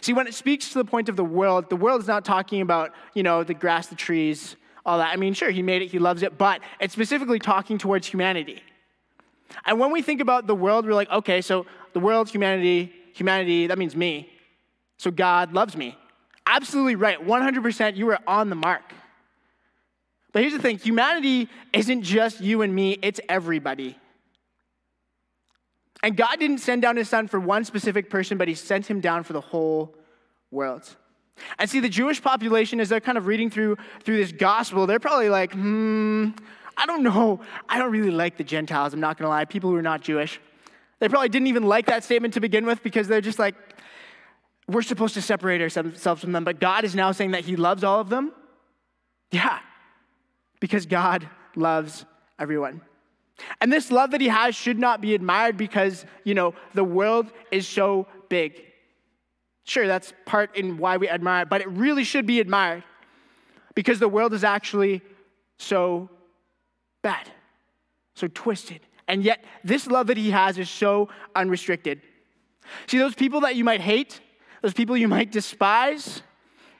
See, 0.01 0.11
when 0.11 0.27
it 0.27 0.33
speaks 0.33 0.67
to 0.73 0.79
the 0.79 0.85
point 0.85 1.07
of 1.07 1.15
the 1.15 1.23
world, 1.23 1.69
the 1.69 1.77
world 1.77 2.01
is 2.01 2.07
not 2.07 2.25
talking 2.25 2.59
about, 2.59 2.91
you 3.13 3.23
know, 3.23 3.43
the 3.43 3.53
grass, 3.53 3.87
the 3.87 3.95
trees, 3.95 4.57
all 4.85 4.97
that. 4.97 5.13
I 5.13 5.15
mean, 5.15 5.33
sure, 5.33 5.49
he 5.49 5.61
made 5.61 5.81
it, 5.81 5.87
he 5.87 5.97
loves 5.97 6.23
it, 6.23 6.37
but 6.37 6.59
it's 6.81 6.93
specifically 6.93 7.39
talking 7.39 7.77
towards 7.77 8.05
humanity. 8.05 8.61
And 9.65 9.79
when 9.79 9.91
we 9.91 10.01
think 10.01 10.19
about 10.19 10.45
the 10.45 10.55
world, 10.55 10.85
we're 10.85 10.93
like, 10.93 11.09
okay, 11.09 11.39
so 11.39 11.65
the 11.93 12.01
world, 12.01 12.29
humanity, 12.29 12.93
humanity, 13.13 13.67
that 13.67 13.77
means 13.77 13.95
me. 13.95 14.29
So 14.97 15.09
God 15.09 15.53
loves 15.53 15.77
me. 15.77 15.97
Absolutely 16.45 16.95
right. 16.95 17.25
100%, 17.25 17.95
you 17.95 18.09
are 18.09 18.19
on 18.27 18.49
the 18.49 18.55
mark. 18.55 18.93
But 20.33 20.41
here's 20.41 20.53
the 20.53 20.59
thing 20.59 20.79
humanity 20.79 21.47
isn't 21.71 22.01
just 22.01 22.41
you 22.41 22.61
and 22.61 22.75
me, 22.75 22.99
it's 23.01 23.21
everybody. 23.29 23.97
And 26.03 26.15
God 26.15 26.39
didn't 26.39 26.59
send 26.59 26.81
down 26.81 26.95
his 26.95 27.09
son 27.09 27.27
for 27.27 27.39
one 27.39 27.63
specific 27.63 28.09
person, 28.09 28.37
but 28.37 28.47
he 28.47 28.53
sent 28.53 28.85
him 28.85 28.99
down 28.99 29.23
for 29.23 29.33
the 29.33 29.41
whole 29.41 29.95
world. 30.51 30.95
And 31.59 31.69
see, 31.69 31.79
the 31.79 31.89
Jewish 31.89 32.21
population, 32.21 32.79
as 32.79 32.89
they're 32.89 32.99
kind 32.99 33.17
of 33.17 33.27
reading 33.27 33.49
through, 33.49 33.77
through 34.03 34.17
this 34.17 34.31
gospel, 34.31 34.87
they're 34.87 34.99
probably 34.99 35.29
like, 35.29 35.53
hmm, 35.53 36.29
I 36.75 36.85
don't 36.85 37.03
know. 37.03 37.41
I 37.67 37.79
don't 37.79 37.91
really 37.91 38.11
like 38.11 38.37
the 38.37 38.43
Gentiles, 38.43 38.93
I'm 38.93 38.99
not 38.99 39.17
going 39.17 39.25
to 39.25 39.29
lie. 39.29 39.45
People 39.45 39.69
who 39.69 39.75
are 39.75 39.81
not 39.81 40.01
Jewish. 40.01 40.39
They 40.99 41.09
probably 41.09 41.29
didn't 41.29 41.47
even 41.47 41.63
like 41.63 41.85
that 41.87 42.03
statement 42.03 42.33
to 42.35 42.39
begin 42.39 42.65
with 42.65 42.81
because 42.81 43.07
they're 43.07 43.21
just 43.21 43.39
like, 43.39 43.55
we're 44.67 44.81
supposed 44.81 45.13
to 45.13 45.21
separate 45.21 45.61
ourselves 45.61 46.21
from 46.21 46.31
them, 46.31 46.43
but 46.43 46.59
God 46.59 46.83
is 46.83 46.93
now 46.93 47.11
saying 47.11 47.31
that 47.31 47.45
He 47.45 47.55
loves 47.55 47.83
all 47.83 48.01
of 48.01 48.09
them? 48.09 48.33
Yeah, 49.31 49.59
because 50.59 50.85
God 50.85 51.27
loves 51.55 52.05
everyone. 52.39 52.81
And 53.61 53.71
this 53.71 53.91
love 53.91 54.11
that 54.11 54.21
He 54.21 54.27
has 54.27 54.55
should 54.55 54.79
not 54.79 55.01
be 55.01 55.13
admired 55.13 55.57
because, 55.57 56.05
you 56.23 56.33
know, 56.33 56.55
the 56.73 56.83
world 56.83 57.31
is 57.51 57.67
so 57.67 58.07
big. 58.29 58.63
Sure, 59.63 59.87
that's 59.87 60.13
part 60.25 60.55
in 60.55 60.77
why 60.77 60.97
we 60.97 61.09
admire 61.09 61.43
it, 61.43 61.49
but 61.49 61.61
it 61.61 61.69
really 61.69 62.03
should 62.03 62.25
be 62.25 62.39
admired 62.39 62.83
because 63.75 63.99
the 63.99 64.07
world 64.07 64.33
is 64.33 64.43
actually 64.43 65.01
so 65.57 66.09
bad, 67.01 67.29
so 68.15 68.27
twisted. 68.27 68.79
And 69.07 69.23
yet, 69.23 69.43
this 69.63 69.87
love 69.87 70.07
that 70.07 70.17
He 70.17 70.31
has 70.31 70.57
is 70.57 70.69
so 70.69 71.09
unrestricted. 71.35 72.01
See, 72.87 72.97
those 72.97 73.15
people 73.15 73.41
that 73.41 73.55
you 73.55 73.63
might 73.63 73.81
hate, 73.81 74.19
those 74.61 74.73
people 74.73 74.97
you 74.97 75.07
might 75.07 75.31
despise, 75.31 76.21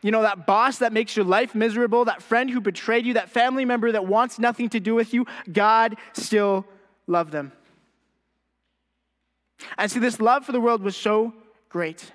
you 0.08 0.12
know, 0.12 0.22
that 0.22 0.46
boss 0.46 0.78
that 0.78 0.94
makes 0.94 1.18
your 1.18 1.26
life 1.26 1.54
miserable, 1.54 2.06
that 2.06 2.22
friend 2.22 2.50
who 2.50 2.62
betrayed 2.62 3.06
you, 3.06 3.16
that 3.16 3.30
family 3.30 3.66
member 3.66 3.92
that 3.92 4.08
wants 4.08 4.40
nothing 4.40 4.70
to 4.70 4.80
do 4.80 4.96
with 4.96 5.14
you, 5.14 5.26
God 5.52 5.98
still 6.14 6.66
loved 7.08 7.34
them. 7.34 7.52
And 9.78 9.92
see, 9.92 10.00
this 10.00 10.22
love 10.22 10.46
for 10.46 10.54
the 10.54 10.62
world 10.62 10.82
was 10.82 10.96
so 10.96 11.34
great. 11.68 12.10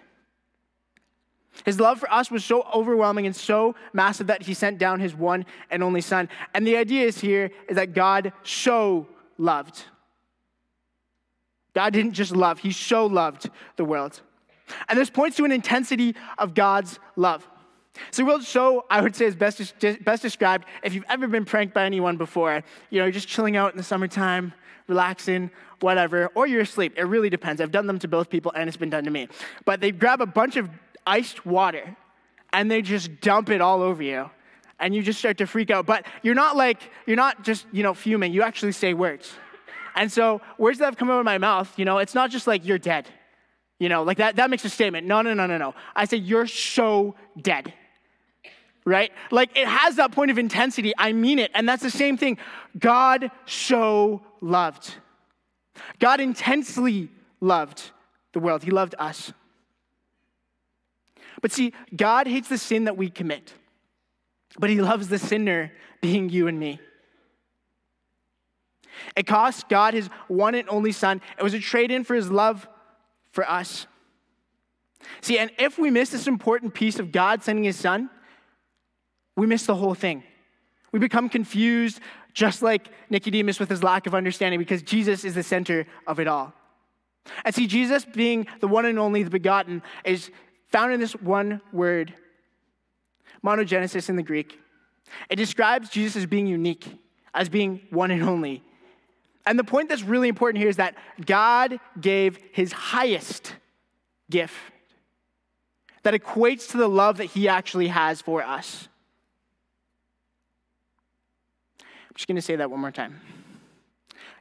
His 1.66 1.78
love 1.78 2.00
for 2.00 2.10
us 2.10 2.30
was 2.30 2.46
so 2.46 2.62
overwhelming 2.74 3.26
and 3.26 3.36
so 3.36 3.74
massive 3.92 4.28
that 4.28 4.44
he 4.44 4.54
sent 4.54 4.78
down 4.78 4.98
his 4.98 5.14
one 5.14 5.44
and 5.70 5.82
only 5.82 6.00
son. 6.00 6.30
And 6.54 6.66
the 6.66 6.78
idea 6.78 7.04
is 7.04 7.20
here 7.20 7.50
is 7.68 7.76
that 7.76 7.92
God 7.92 8.32
so 8.42 9.06
loved. 9.36 9.84
God 11.74 11.92
didn't 11.92 12.14
just 12.14 12.34
love, 12.34 12.58
he 12.60 12.72
so 12.72 13.04
loved 13.04 13.50
the 13.76 13.84
world. 13.84 14.22
And 14.88 14.98
this 14.98 15.10
points 15.10 15.36
to 15.36 15.44
an 15.44 15.52
intensity 15.52 16.16
of 16.38 16.54
God's 16.54 16.98
love. 17.16 17.46
So 18.10 18.24
world 18.24 18.42
so, 18.42 18.84
I 18.90 19.00
would 19.00 19.14
say, 19.14 19.26
is 19.26 19.36
best, 19.36 19.74
best 20.04 20.22
described 20.22 20.66
if 20.82 20.94
you've 20.94 21.04
ever 21.08 21.26
been 21.28 21.44
pranked 21.44 21.74
by 21.74 21.84
anyone 21.84 22.16
before. 22.16 22.62
You 22.90 22.98
know, 22.98 23.04
you're 23.04 23.12
just 23.12 23.28
chilling 23.28 23.56
out 23.56 23.72
in 23.72 23.76
the 23.76 23.82
summertime, 23.82 24.54
relaxing, 24.88 25.50
whatever, 25.80 26.30
or 26.34 26.46
you're 26.46 26.62
asleep. 26.62 26.94
It 26.96 27.04
really 27.04 27.30
depends. 27.30 27.60
I've 27.60 27.70
done 27.70 27.86
them 27.86 27.98
to 28.00 28.08
both 28.08 28.30
people, 28.30 28.52
and 28.54 28.68
it's 28.68 28.76
been 28.76 28.90
done 28.90 29.04
to 29.04 29.10
me. 29.10 29.28
But 29.64 29.80
they 29.80 29.90
grab 29.92 30.20
a 30.20 30.26
bunch 30.26 30.56
of 30.56 30.70
iced 31.06 31.44
water, 31.44 31.96
and 32.52 32.70
they 32.70 32.82
just 32.82 33.20
dump 33.20 33.50
it 33.50 33.60
all 33.60 33.82
over 33.82 34.02
you. 34.02 34.30
And 34.80 34.94
you 34.94 35.02
just 35.02 35.18
start 35.18 35.38
to 35.38 35.46
freak 35.46 35.70
out. 35.70 35.86
But 35.86 36.06
you're 36.22 36.34
not 36.34 36.56
like, 36.56 36.82
you're 37.06 37.16
not 37.16 37.44
just, 37.44 37.66
you 37.72 37.82
know, 37.82 37.94
fuming. 37.94 38.32
You 38.32 38.42
actually 38.42 38.72
say 38.72 38.94
words. 38.94 39.32
And 39.94 40.10
so 40.10 40.40
words 40.58 40.78
that 40.78 40.86
have 40.86 40.96
come 40.96 41.10
out 41.10 41.20
of 41.20 41.24
my 41.24 41.38
mouth, 41.38 41.72
you 41.78 41.84
know, 41.84 41.98
it's 41.98 42.14
not 42.14 42.30
just 42.30 42.46
like, 42.46 42.66
you're 42.66 42.78
dead. 42.78 43.08
You 43.78 43.88
know, 43.88 44.02
like 44.02 44.18
that, 44.18 44.36
that 44.36 44.50
makes 44.50 44.64
a 44.64 44.70
statement. 44.70 45.06
No, 45.06 45.22
no, 45.22 45.34
no, 45.34 45.46
no, 45.46 45.58
no. 45.58 45.74
I 45.94 46.06
say, 46.06 46.16
you're 46.16 46.46
so 46.46 47.14
dead. 47.40 47.74
Right? 48.84 49.12
Like 49.30 49.56
it 49.56 49.68
has 49.68 49.96
that 49.96 50.12
point 50.12 50.30
of 50.30 50.38
intensity. 50.38 50.92
I 50.98 51.12
mean 51.12 51.38
it. 51.38 51.50
And 51.54 51.68
that's 51.68 51.82
the 51.82 51.90
same 51.90 52.16
thing. 52.16 52.38
God 52.78 53.30
so 53.46 54.22
loved. 54.40 54.94
God 56.00 56.20
intensely 56.20 57.08
loved 57.40 57.90
the 58.32 58.40
world. 58.40 58.64
He 58.64 58.70
loved 58.70 58.94
us. 58.98 59.32
But 61.40 61.52
see, 61.52 61.72
God 61.94 62.26
hates 62.26 62.48
the 62.48 62.58
sin 62.58 62.84
that 62.84 62.96
we 62.96 63.10
commit, 63.10 63.52
but 64.58 64.70
He 64.70 64.80
loves 64.80 65.08
the 65.08 65.18
sinner 65.18 65.72
being 66.00 66.28
you 66.28 66.46
and 66.46 66.58
me. 66.58 66.80
It 69.16 69.26
cost 69.26 69.68
God 69.68 69.94
His 69.94 70.08
one 70.28 70.54
and 70.54 70.68
only 70.68 70.92
Son. 70.92 71.20
It 71.38 71.42
was 71.42 71.54
a 71.54 71.58
trade 71.58 71.90
in 71.90 72.04
for 72.04 72.14
His 72.14 72.30
love 72.30 72.68
for 73.32 73.48
us. 73.48 73.86
See, 75.20 75.38
and 75.38 75.50
if 75.58 75.78
we 75.78 75.90
miss 75.90 76.10
this 76.10 76.26
important 76.26 76.74
piece 76.74 76.98
of 76.98 77.12
God 77.12 77.42
sending 77.42 77.64
his 77.64 77.76
son, 77.76 78.10
we 79.36 79.46
miss 79.46 79.66
the 79.66 79.74
whole 79.74 79.94
thing. 79.94 80.24
We 80.92 80.98
become 80.98 81.28
confused, 81.28 82.00
just 82.34 82.62
like 82.62 82.88
Nicodemus 83.10 83.58
with 83.58 83.70
his 83.70 83.82
lack 83.82 84.06
of 84.06 84.14
understanding, 84.14 84.60
because 84.60 84.82
Jesus 84.82 85.24
is 85.24 85.34
the 85.34 85.42
center 85.42 85.86
of 86.06 86.20
it 86.20 86.28
all. 86.28 86.52
And 87.44 87.54
see, 87.54 87.66
Jesus 87.66 88.04
being 88.04 88.46
the 88.60 88.68
one 88.68 88.84
and 88.84 88.98
only, 88.98 89.22
the 89.22 89.30
begotten, 89.30 89.82
is 90.04 90.30
found 90.68 90.92
in 90.92 91.00
this 91.00 91.12
one 91.12 91.60
word, 91.72 92.14
monogenesis 93.44 94.08
in 94.08 94.16
the 94.16 94.22
Greek. 94.22 94.58
It 95.30 95.36
describes 95.36 95.88
Jesus 95.88 96.16
as 96.16 96.26
being 96.26 96.46
unique, 96.46 96.86
as 97.34 97.48
being 97.48 97.80
one 97.90 98.10
and 98.10 98.22
only. 98.22 98.62
And 99.46 99.58
the 99.58 99.64
point 99.64 99.88
that's 99.88 100.02
really 100.02 100.28
important 100.28 100.60
here 100.60 100.68
is 100.68 100.76
that 100.76 100.94
God 101.24 101.80
gave 102.00 102.38
his 102.52 102.72
highest 102.72 103.54
gift 104.30 104.54
that 106.02 106.14
equates 106.14 106.70
to 106.70 106.76
the 106.76 106.88
love 106.88 107.18
that 107.18 107.26
he 107.26 107.48
actually 107.48 107.88
has 107.88 108.20
for 108.20 108.42
us. 108.42 108.88
I'm 112.12 112.16
just 112.16 112.28
going 112.28 112.36
to 112.36 112.42
say 112.42 112.56
that 112.56 112.70
one 112.70 112.78
more 112.78 112.90
time. 112.90 113.18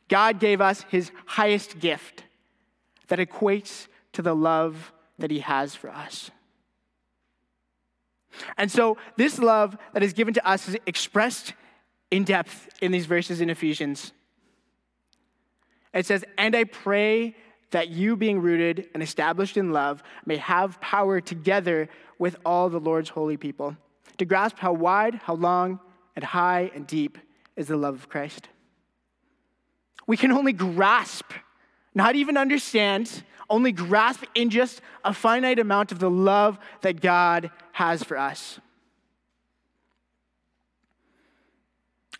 God 0.09 0.41
gave 0.41 0.59
us 0.59 0.83
his 0.89 1.09
highest 1.25 1.79
gift 1.79 2.25
that 3.07 3.17
equates 3.17 3.87
to 4.11 4.21
the 4.21 4.35
love 4.35 4.91
that 5.17 5.31
he 5.31 5.39
has 5.39 5.73
for 5.73 5.89
us. 5.89 6.31
And 8.57 8.69
so, 8.69 8.97
this 9.15 9.39
love 9.39 9.77
that 9.93 10.03
is 10.03 10.11
given 10.11 10.33
to 10.33 10.45
us 10.45 10.67
is 10.67 10.75
expressed 10.85 11.53
in 12.11 12.25
depth 12.25 12.67
in 12.81 12.91
these 12.91 13.05
verses 13.05 13.39
in 13.39 13.49
Ephesians. 13.49 14.11
It 15.93 16.05
says, 16.05 16.25
And 16.37 16.57
I 16.57 16.65
pray 16.65 17.37
that 17.69 17.87
you, 17.87 18.17
being 18.17 18.41
rooted 18.41 18.89
and 18.93 19.01
established 19.01 19.55
in 19.55 19.71
love, 19.71 20.03
may 20.25 20.35
have 20.37 20.81
power 20.81 21.21
together 21.21 21.87
with 22.19 22.35
all 22.45 22.67
the 22.67 22.81
Lord's 22.81 23.07
holy 23.07 23.37
people 23.37 23.77
to 24.17 24.25
grasp 24.25 24.57
how 24.59 24.73
wide, 24.73 25.15
how 25.15 25.35
long, 25.35 25.79
and 26.17 26.25
high 26.25 26.69
and 26.75 26.85
deep 26.85 27.17
is 27.55 27.67
the 27.67 27.77
love 27.77 27.95
of 27.95 28.09
Christ. 28.09 28.49
We 30.07 30.17
can 30.17 30.31
only 30.31 30.53
grasp, 30.53 31.31
not 31.93 32.15
even 32.15 32.37
understand, 32.37 33.23
only 33.49 33.71
grasp 33.71 34.23
in 34.33 34.49
just 34.49 34.81
a 35.03 35.13
finite 35.13 35.59
amount 35.59 35.91
of 35.91 35.99
the 35.99 36.09
love 36.09 36.57
that 36.81 37.01
God 37.01 37.51
has 37.73 38.03
for 38.03 38.17
us. 38.17 38.59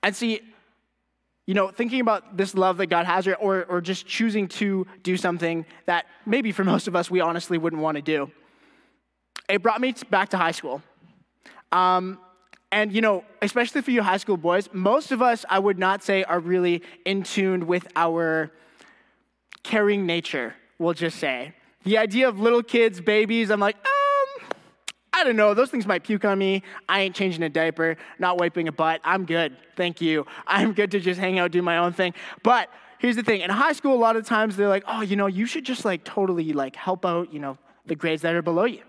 And 0.04 0.16
see, 0.16 0.42
you 1.46 1.54
know, 1.54 1.70
thinking 1.70 2.02
about 2.02 2.38
this 2.38 2.56
love 2.56 2.78
that 2.78 2.88
God 2.88 3.06
has, 3.06 3.28
or, 3.28 3.66
or 3.66 3.82
just 3.82 4.06
choosing 4.06 4.48
to 4.50 4.88
do 5.04 5.18
something 5.18 5.66
that 5.86 6.06
maybe 6.26 6.52
for 6.52 6.64
most 6.64 6.88
of 6.88 6.96
us 6.96 7.10
we 7.10 7.20
honestly 7.20 7.58
wouldn't 7.58 7.82
want 7.82 7.96
to 7.96 8.02
do, 8.02 8.32
it 9.50 9.62
brought 9.62 9.82
me 9.82 9.94
back 10.10 10.30
to 10.30 10.38
high 10.38 10.52
school. 10.52 10.82
Um, 11.72 12.20
and, 12.72 12.94
you 12.94 13.02
know, 13.02 13.24
especially 13.42 13.82
for 13.82 13.92
you 13.92 14.02
high 14.02 14.18
school 14.18 14.38
boys, 14.38 14.70
most 14.72 15.12
of 15.12 15.22
us, 15.22 15.46
I 15.50 15.60
would 15.60 15.78
not 15.78 16.04
say, 16.04 16.24
are 16.24 16.40
really 16.40 16.82
in 17.06 17.24
tune 17.24 17.68
with 17.68 17.88
our 17.96 18.52
caring 19.64 20.06
nature, 20.06 20.56
we'll 20.80 20.94
just 20.94 21.20
say. 21.20 21.54
The 21.84 21.98
idea 21.98 22.30
of 22.30 22.40
little 22.40 22.64
kids, 22.64 23.02
babies, 23.02 23.50
I'm 23.50 23.60
like, 23.60 23.76
um, 23.76 24.48
I 25.14 25.24
don't 25.24 25.36
know, 25.36 25.54
those 25.54 25.70
things 25.70 25.86
might 25.86 26.04
puke 26.04 26.24
on 26.24 26.38
me. 26.38 26.64
I 26.88 27.02
ain't 27.02 27.16
changing 27.16 27.44
a 27.44 27.50
diaper, 27.50 27.98
not 28.20 28.40
wiping 28.40 28.68
a 28.68 28.72
butt. 28.72 29.02
I'm 29.04 29.26
good. 29.26 29.58
Thank 29.76 30.00
you. 30.00 30.26
I'm 30.48 30.74
good 30.74 30.92
to 30.92 31.00
just 31.00 31.20
hang 31.20 31.40
out, 31.40 31.52
do 31.52 31.62
my 31.62 31.78
own 31.78 31.92
thing. 31.94 32.14
But 32.44 32.70
here's 33.00 33.18
the 33.18 33.24
thing 33.24 33.42
in 33.42 33.50
high 33.50 33.74
school, 33.74 33.94
a 33.94 34.00
lot 34.00 34.16
of 34.16 34.26
times 34.26 34.56
they're 34.56 34.70
like, 34.70 34.84
oh, 34.88 35.02
you 35.02 35.16
know, 35.16 35.28
you 35.28 35.46
should 35.46 35.66
just 35.66 35.84
like 35.84 36.04
totally 36.06 36.54
like 36.54 36.76
help 36.76 37.06
out, 37.06 37.34
you 37.34 37.40
know, 37.40 37.58
the 37.86 37.96
grades 37.96 38.22
that 38.22 38.34
are 38.34 38.42
below 38.42 38.66
you. 38.66 38.84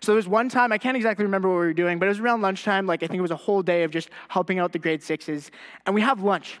So 0.00 0.12
there 0.12 0.16
was 0.16 0.28
one 0.28 0.48
time, 0.48 0.72
I 0.72 0.78
can't 0.78 0.96
exactly 0.96 1.24
remember 1.24 1.48
what 1.48 1.54
we 1.60 1.66
were 1.66 1.72
doing, 1.72 1.98
but 1.98 2.06
it 2.06 2.10
was 2.10 2.20
around 2.20 2.42
lunchtime. 2.42 2.86
Like 2.86 3.02
I 3.02 3.06
think 3.06 3.18
it 3.18 3.22
was 3.22 3.30
a 3.30 3.36
whole 3.36 3.62
day 3.62 3.82
of 3.82 3.90
just 3.90 4.10
helping 4.28 4.58
out 4.58 4.72
the 4.72 4.78
grade 4.78 5.02
sixes. 5.02 5.50
And 5.86 5.94
we 5.94 6.00
have 6.00 6.22
lunch. 6.22 6.60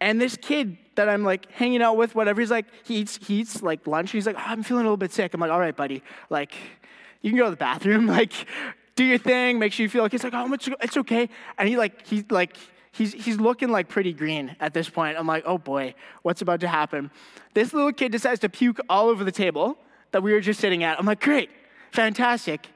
And 0.00 0.20
this 0.20 0.36
kid 0.36 0.78
that 0.96 1.08
I'm 1.08 1.22
like 1.22 1.50
hanging 1.52 1.80
out 1.80 1.96
with, 1.96 2.14
whatever, 2.14 2.40
he's 2.40 2.50
like, 2.50 2.66
he 2.84 2.96
eats, 2.96 3.24
he 3.24 3.40
eats 3.40 3.62
like 3.62 3.86
lunch. 3.86 4.10
He's 4.10 4.26
like, 4.26 4.36
oh, 4.36 4.44
I'm 4.44 4.62
feeling 4.62 4.82
a 4.82 4.84
little 4.84 4.96
bit 4.96 5.12
sick. 5.12 5.32
I'm 5.32 5.40
like, 5.40 5.50
all 5.50 5.60
right, 5.60 5.76
buddy. 5.76 6.02
Like, 6.28 6.54
you 7.20 7.30
can 7.30 7.38
go 7.38 7.44
to 7.44 7.50
the 7.50 7.56
bathroom, 7.56 8.06
like, 8.18 8.32
do 8.96 9.04
your 9.04 9.18
thing, 9.18 9.58
make 9.58 9.72
sure 9.72 9.84
you 9.84 9.88
feel 9.88 10.02
like 10.02 10.12
it's 10.12 10.24
like, 10.24 10.34
oh, 10.34 10.52
it's 10.52 10.96
okay. 10.96 11.28
And 11.56 11.68
he 11.68 11.76
like, 11.76 12.06
he's 12.06 12.24
like, 12.30 12.56
he's, 12.92 13.12
he's 13.12 13.38
looking 13.38 13.70
like 13.70 13.88
pretty 13.88 14.12
green 14.12 14.54
at 14.60 14.74
this 14.74 14.88
point. 14.88 15.16
I'm 15.18 15.26
like, 15.26 15.44
oh 15.46 15.58
boy, 15.58 15.94
what's 16.22 16.42
about 16.42 16.60
to 16.60 16.68
happen? 16.68 17.10
This 17.54 17.72
little 17.72 17.92
kid 17.92 18.12
decides 18.12 18.40
to 18.40 18.48
puke 18.48 18.80
all 18.88 19.08
over 19.08 19.24
the 19.24 19.32
table 19.32 19.78
that 20.12 20.22
we 20.22 20.32
were 20.32 20.40
just 20.40 20.60
sitting 20.60 20.84
at. 20.84 20.98
I'm 20.98 21.06
like, 21.06 21.20
great, 21.20 21.50
fantastic. 21.92 22.68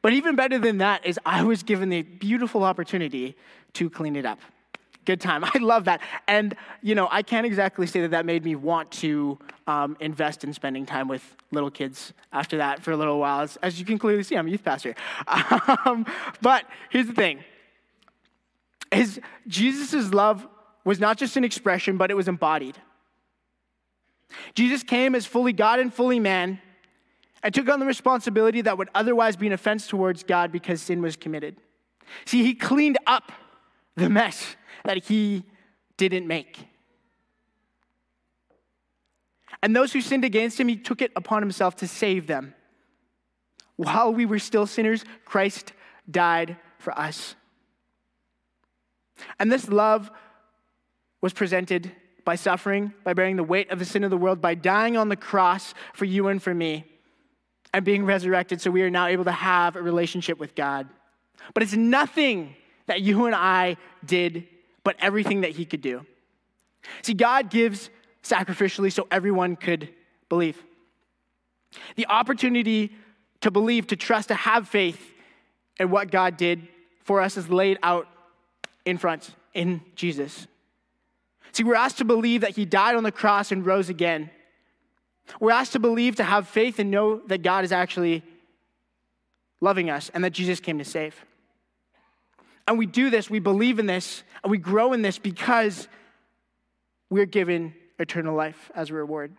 But 0.00 0.12
even 0.12 0.34
better 0.34 0.58
than 0.58 0.78
that 0.78 1.06
is 1.06 1.18
I 1.24 1.44
was 1.44 1.62
given 1.62 1.88
the 1.88 2.02
beautiful 2.02 2.64
opportunity 2.64 3.36
to 3.74 3.88
clean 3.88 4.16
it 4.16 4.26
up 4.26 4.40
good 5.04 5.20
time. 5.20 5.44
I 5.54 5.58
love 5.58 5.84
that. 5.84 6.00
And, 6.26 6.54
you 6.82 6.94
know, 6.94 7.08
I 7.10 7.22
can't 7.22 7.46
exactly 7.46 7.86
say 7.86 8.00
that 8.02 8.10
that 8.12 8.26
made 8.26 8.44
me 8.44 8.54
want 8.54 8.90
to 8.92 9.38
um, 9.66 9.96
invest 10.00 10.44
in 10.44 10.52
spending 10.52 10.86
time 10.86 11.08
with 11.08 11.36
little 11.50 11.70
kids 11.70 12.12
after 12.32 12.58
that 12.58 12.82
for 12.82 12.92
a 12.92 12.96
little 12.96 13.18
while. 13.18 13.40
As, 13.40 13.56
as 13.62 13.78
you 13.78 13.84
can 13.84 13.98
clearly 13.98 14.22
see, 14.22 14.36
I'm 14.36 14.46
a 14.46 14.50
youth 14.50 14.64
pastor. 14.64 14.94
Um, 15.84 16.06
but 16.40 16.64
here's 16.90 17.06
the 17.06 17.12
thing 17.12 17.40
is 18.92 19.20
Jesus' 19.46 20.12
love 20.12 20.46
was 20.84 21.00
not 21.00 21.16
just 21.16 21.36
an 21.36 21.44
expression, 21.44 21.96
but 21.96 22.10
it 22.10 22.14
was 22.14 22.28
embodied. 22.28 22.76
Jesus 24.54 24.82
came 24.82 25.14
as 25.14 25.26
fully 25.26 25.52
God 25.52 25.78
and 25.78 25.92
fully 25.92 26.20
man, 26.20 26.60
and 27.42 27.52
took 27.52 27.68
on 27.68 27.80
the 27.80 27.86
responsibility 27.86 28.60
that 28.62 28.78
would 28.78 28.88
otherwise 28.94 29.36
be 29.36 29.46
an 29.46 29.52
offense 29.52 29.86
towards 29.86 30.22
God 30.22 30.52
because 30.52 30.80
sin 30.80 31.02
was 31.02 31.16
committed. 31.16 31.56
See, 32.24 32.42
he 32.42 32.54
cleaned 32.54 32.98
up 33.06 33.32
the 33.96 34.08
mess 34.08 34.56
that 34.84 35.04
he 35.04 35.44
didn't 35.96 36.26
make. 36.26 36.58
And 39.62 39.76
those 39.76 39.92
who 39.92 40.00
sinned 40.00 40.24
against 40.24 40.58
him, 40.58 40.68
he 40.68 40.76
took 40.76 41.02
it 41.02 41.12
upon 41.14 41.42
himself 41.42 41.76
to 41.76 41.88
save 41.88 42.26
them. 42.26 42.54
While 43.76 44.12
we 44.12 44.26
were 44.26 44.38
still 44.38 44.66
sinners, 44.66 45.04
Christ 45.24 45.72
died 46.10 46.56
for 46.78 46.96
us. 46.98 47.36
And 49.38 49.50
this 49.50 49.68
love 49.68 50.10
was 51.20 51.32
presented 51.32 51.92
by 52.24 52.34
suffering, 52.34 52.92
by 53.04 53.14
bearing 53.14 53.36
the 53.36 53.44
weight 53.44 53.70
of 53.70 53.78
the 53.78 53.84
sin 53.84 54.04
of 54.04 54.10
the 54.10 54.16
world, 54.16 54.40
by 54.40 54.54
dying 54.54 54.96
on 54.96 55.08
the 55.08 55.16
cross 55.16 55.74
for 55.92 56.04
you 56.04 56.28
and 56.28 56.42
for 56.42 56.54
me, 56.54 56.84
and 57.72 57.84
being 57.84 58.04
resurrected 58.04 58.60
so 58.60 58.70
we 58.70 58.82
are 58.82 58.90
now 58.90 59.06
able 59.06 59.24
to 59.24 59.32
have 59.32 59.76
a 59.76 59.82
relationship 59.82 60.38
with 60.38 60.54
God. 60.54 60.88
But 61.54 61.62
it's 61.62 61.74
nothing 61.74 62.54
that 62.86 63.00
you 63.00 63.26
and 63.26 63.34
I 63.34 63.76
did, 64.04 64.46
but 64.84 64.96
everything 65.00 65.42
that 65.42 65.50
He 65.50 65.64
could 65.64 65.80
do. 65.80 66.04
See, 67.02 67.14
God 67.14 67.50
gives 67.50 67.90
sacrificially 68.22 68.92
so 68.92 69.06
everyone 69.10 69.56
could 69.56 69.88
believe. 70.28 70.62
The 71.96 72.06
opportunity 72.06 72.92
to 73.40 73.50
believe, 73.50 73.86
to 73.88 73.96
trust, 73.96 74.28
to 74.28 74.34
have 74.34 74.68
faith 74.68 75.00
in 75.78 75.90
what 75.90 76.10
God 76.10 76.36
did 76.36 76.68
for 77.02 77.20
us 77.20 77.36
is 77.36 77.48
laid 77.48 77.78
out 77.82 78.06
in 78.84 78.98
front 78.98 79.34
in 79.54 79.80
Jesus. 79.96 80.46
See, 81.52 81.64
we're 81.64 81.74
asked 81.74 81.98
to 81.98 82.04
believe 82.04 82.40
that 82.40 82.50
he 82.50 82.64
died 82.64 82.96
on 82.96 83.02
the 83.02 83.12
cross 83.12 83.52
and 83.52 83.64
rose 83.64 83.88
again. 83.88 84.30
We're 85.40 85.52
asked 85.52 85.72
to 85.72 85.78
believe, 85.78 86.16
to 86.16 86.24
have 86.24 86.48
faith, 86.48 86.78
and 86.78 86.90
know 86.90 87.20
that 87.26 87.42
God 87.42 87.64
is 87.64 87.72
actually 87.72 88.22
loving 89.60 89.90
us 89.90 90.10
and 90.12 90.24
that 90.24 90.30
Jesus 90.30 90.60
came 90.60 90.78
to 90.78 90.84
save. 90.84 91.24
And 92.66 92.78
we 92.78 92.86
do 92.86 93.10
this, 93.10 93.30
we 93.30 93.38
believe 93.38 93.78
in 93.78 93.86
this, 93.86 94.22
and 94.42 94.50
we 94.50 94.58
grow 94.58 94.92
in 94.92 95.02
this 95.02 95.18
because 95.18 95.88
we're 97.10 97.26
given 97.26 97.74
eternal 97.98 98.34
life 98.34 98.70
as 98.74 98.90
a 98.90 98.94
reward. 98.94 99.32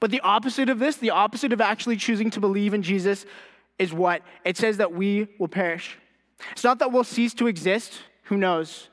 But 0.00 0.10
the 0.10 0.20
opposite 0.20 0.68
of 0.68 0.78
this, 0.78 0.96
the 0.96 1.10
opposite 1.10 1.52
of 1.52 1.60
actually 1.60 1.96
choosing 1.96 2.30
to 2.30 2.40
believe 2.40 2.74
in 2.74 2.82
Jesus, 2.82 3.26
is 3.78 3.92
what? 3.92 4.22
It 4.44 4.56
says 4.56 4.78
that 4.78 4.92
we 4.92 5.28
will 5.38 5.48
perish. 5.48 5.98
It's 6.52 6.64
not 6.64 6.78
that 6.78 6.92
we'll 6.92 7.04
cease 7.04 7.34
to 7.34 7.46
exist, 7.46 8.00
who 8.24 8.36
knows? 8.36 8.88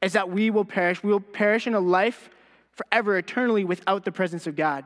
It's 0.00 0.14
that 0.14 0.30
we 0.30 0.50
will 0.50 0.64
perish. 0.64 1.02
We 1.02 1.12
will 1.12 1.20
perish 1.20 1.66
in 1.66 1.74
a 1.74 1.80
life 1.80 2.28
forever, 2.72 3.16
eternally, 3.18 3.64
without 3.64 4.04
the 4.04 4.12
presence 4.12 4.46
of 4.46 4.56
God. 4.56 4.84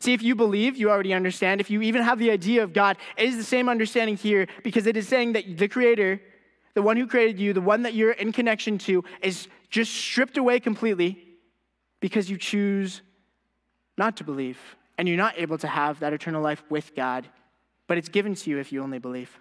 See, 0.00 0.12
if 0.12 0.22
you 0.22 0.34
believe, 0.34 0.76
you 0.76 0.90
already 0.90 1.14
understand. 1.14 1.60
If 1.60 1.70
you 1.70 1.80
even 1.82 2.02
have 2.02 2.18
the 2.18 2.30
idea 2.30 2.62
of 2.62 2.72
God, 2.72 2.98
it 3.16 3.28
is 3.28 3.36
the 3.36 3.44
same 3.44 3.68
understanding 3.68 4.16
here 4.16 4.46
because 4.62 4.86
it 4.86 4.96
is 4.96 5.08
saying 5.08 5.32
that 5.32 5.56
the 5.56 5.68
Creator, 5.68 6.20
the 6.74 6.82
one 6.82 6.96
who 6.96 7.06
created 7.06 7.40
you, 7.40 7.52
the 7.52 7.60
one 7.60 7.82
that 7.82 7.94
you're 7.94 8.12
in 8.12 8.32
connection 8.32 8.78
to, 8.78 9.02
is 9.22 9.48
just 9.70 9.92
stripped 9.94 10.36
away 10.36 10.60
completely 10.60 11.24
because 12.00 12.30
you 12.30 12.36
choose 12.36 13.00
not 13.96 14.16
to 14.18 14.24
believe. 14.24 14.58
And 14.98 15.06
you're 15.06 15.16
not 15.16 15.38
able 15.38 15.58
to 15.58 15.68
have 15.68 16.00
that 16.00 16.12
eternal 16.12 16.42
life 16.42 16.62
with 16.68 16.94
God, 16.96 17.28
but 17.86 17.98
it's 17.98 18.08
given 18.08 18.34
to 18.34 18.50
you 18.50 18.58
if 18.58 18.72
you 18.72 18.82
only 18.82 18.98
believe. 18.98 19.38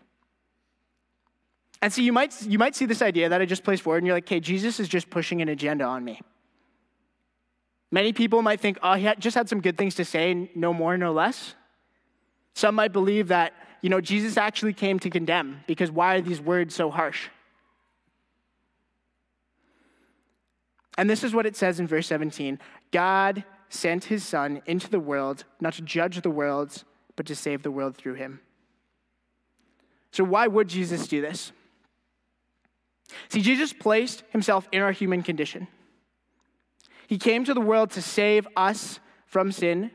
And 1.81 1.91
so 1.91 2.01
you 2.01 2.13
might, 2.13 2.39
you 2.43 2.59
might 2.59 2.75
see 2.75 2.85
this 2.85 3.01
idea 3.01 3.29
that 3.29 3.41
I 3.41 3.45
just 3.45 3.63
placed 3.63 3.81
forward, 3.81 3.97
and 3.97 4.07
you're 4.07 4.15
like, 4.15 4.25
okay, 4.25 4.39
Jesus 4.39 4.79
is 4.79 4.87
just 4.87 5.09
pushing 5.09 5.41
an 5.41 5.49
agenda 5.49 5.83
on 5.83 6.03
me. 6.03 6.21
Many 7.91 8.11
people 8.11 8.41
might 8.41 8.59
think, 8.59 8.77
oh, 8.83 8.93
he 8.93 9.09
just 9.19 9.35
had 9.35 9.47
some 9.47 9.61
good 9.61 9.77
things 9.77 9.95
to 9.95 10.05
say, 10.05 10.49
no 10.55 10.73
more, 10.73 10.97
no 10.97 11.13
less. 11.13 11.55
Some 12.53 12.75
might 12.75 12.91
believe 12.91 13.29
that, 13.29 13.53
you 13.81 13.89
know, 13.89 14.01
Jesus 14.01 14.35
actually 14.35 14.73
came 14.73 14.99
to 14.99 15.09
condemn, 15.09 15.61
because 15.67 15.91
why 15.91 16.15
are 16.15 16.21
these 16.21 16.41
words 16.41 16.75
so 16.75 16.89
harsh? 16.89 17.29
And 20.97 21.09
this 21.09 21.23
is 21.23 21.33
what 21.33 21.45
it 21.45 21.55
says 21.55 21.79
in 21.79 21.87
verse 21.87 22.07
17 22.07 22.59
God 22.91 23.43
sent 23.69 24.05
his 24.05 24.23
son 24.23 24.61
into 24.65 24.89
the 24.89 24.99
world, 24.99 25.43
not 25.59 25.73
to 25.73 25.81
judge 25.81 26.21
the 26.21 26.29
world, 26.29 26.83
but 27.15 27.25
to 27.27 27.35
save 27.35 27.63
the 27.63 27.71
world 27.71 27.95
through 27.95 28.15
him. 28.15 28.39
So, 30.11 30.23
why 30.23 30.47
would 30.47 30.67
Jesus 30.67 31.07
do 31.07 31.21
this? 31.21 31.51
See, 33.29 33.41
Jesus 33.41 33.71
placed 33.71 34.23
himself 34.31 34.67
in 34.71 34.81
our 34.81 34.91
human 34.91 35.21
condition. 35.21 35.67
He 37.07 37.17
came 37.17 37.45
to 37.45 37.53
the 37.53 37.61
world 37.61 37.91
to 37.91 38.01
save 38.01 38.47
us 38.55 38.99
from 39.25 39.51
sin. 39.51 39.91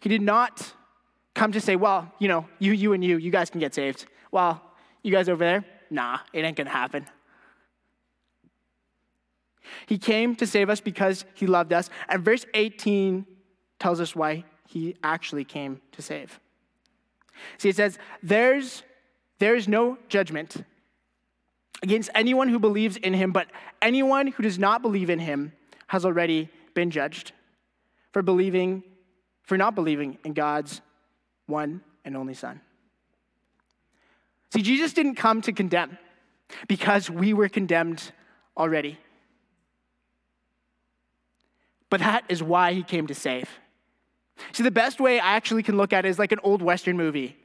He 0.00 0.08
did 0.08 0.22
not 0.22 0.72
come 1.34 1.52
to 1.52 1.60
say, 1.60 1.76
well, 1.76 2.12
you 2.18 2.28
know, 2.28 2.46
you, 2.58 2.72
you, 2.72 2.92
and 2.92 3.04
you, 3.04 3.16
you 3.16 3.30
guys 3.30 3.50
can 3.50 3.60
get 3.60 3.74
saved. 3.74 4.06
Well, 4.30 4.62
you 5.02 5.12
guys 5.12 5.28
over 5.28 5.44
there, 5.44 5.64
nah, 5.90 6.18
it 6.32 6.44
ain't 6.44 6.56
gonna 6.56 6.70
happen. 6.70 7.06
He 9.86 9.98
came 9.98 10.34
to 10.36 10.46
save 10.46 10.70
us 10.70 10.80
because 10.80 11.24
he 11.34 11.46
loved 11.46 11.72
us. 11.72 11.90
And 12.08 12.24
verse 12.24 12.46
18 12.54 13.26
tells 13.78 14.00
us 14.00 14.16
why 14.16 14.44
he 14.66 14.96
actually 15.02 15.44
came 15.44 15.80
to 15.92 16.02
save. 16.02 16.40
See, 17.58 17.68
it 17.68 17.76
says, 17.76 17.98
There's, 18.22 18.82
there's 19.38 19.68
no 19.68 19.98
judgment 20.08 20.64
against 21.82 22.10
anyone 22.14 22.48
who 22.48 22.58
believes 22.58 22.96
in 22.96 23.14
him, 23.14 23.32
but 23.32 23.48
anyone 23.80 24.28
who 24.28 24.42
does 24.42 24.58
not 24.58 24.82
believe 24.82 25.10
in 25.10 25.18
him 25.18 25.52
has 25.88 26.04
already 26.04 26.48
been 26.74 26.90
judged 26.90 27.32
for 28.12 28.22
believing, 28.22 28.82
for 29.42 29.56
not 29.56 29.74
believing 29.74 30.18
in 30.24 30.32
God's 30.32 30.80
one 31.46 31.80
and 32.04 32.16
only 32.16 32.34
Son. 32.34 32.60
See, 34.52 34.62
Jesus 34.62 34.92
didn't 34.92 35.16
come 35.16 35.42
to 35.42 35.52
condemn 35.52 35.98
because 36.66 37.10
we 37.10 37.32
were 37.32 37.48
condemned 37.48 38.12
already. 38.56 38.98
But 41.90 42.00
that 42.00 42.24
is 42.28 42.42
why 42.42 42.72
he 42.72 42.82
came 42.82 43.06
to 43.06 43.14
save. 43.14 43.48
See, 44.52 44.62
the 44.62 44.70
best 44.70 45.00
way 45.00 45.20
I 45.20 45.32
actually 45.36 45.62
can 45.62 45.76
look 45.76 45.92
at 45.92 46.04
it 46.04 46.08
is 46.08 46.18
like 46.18 46.32
an 46.32 46.40
old 46.42 46.62
Western 46.62 46.96
movie 46.96 47.36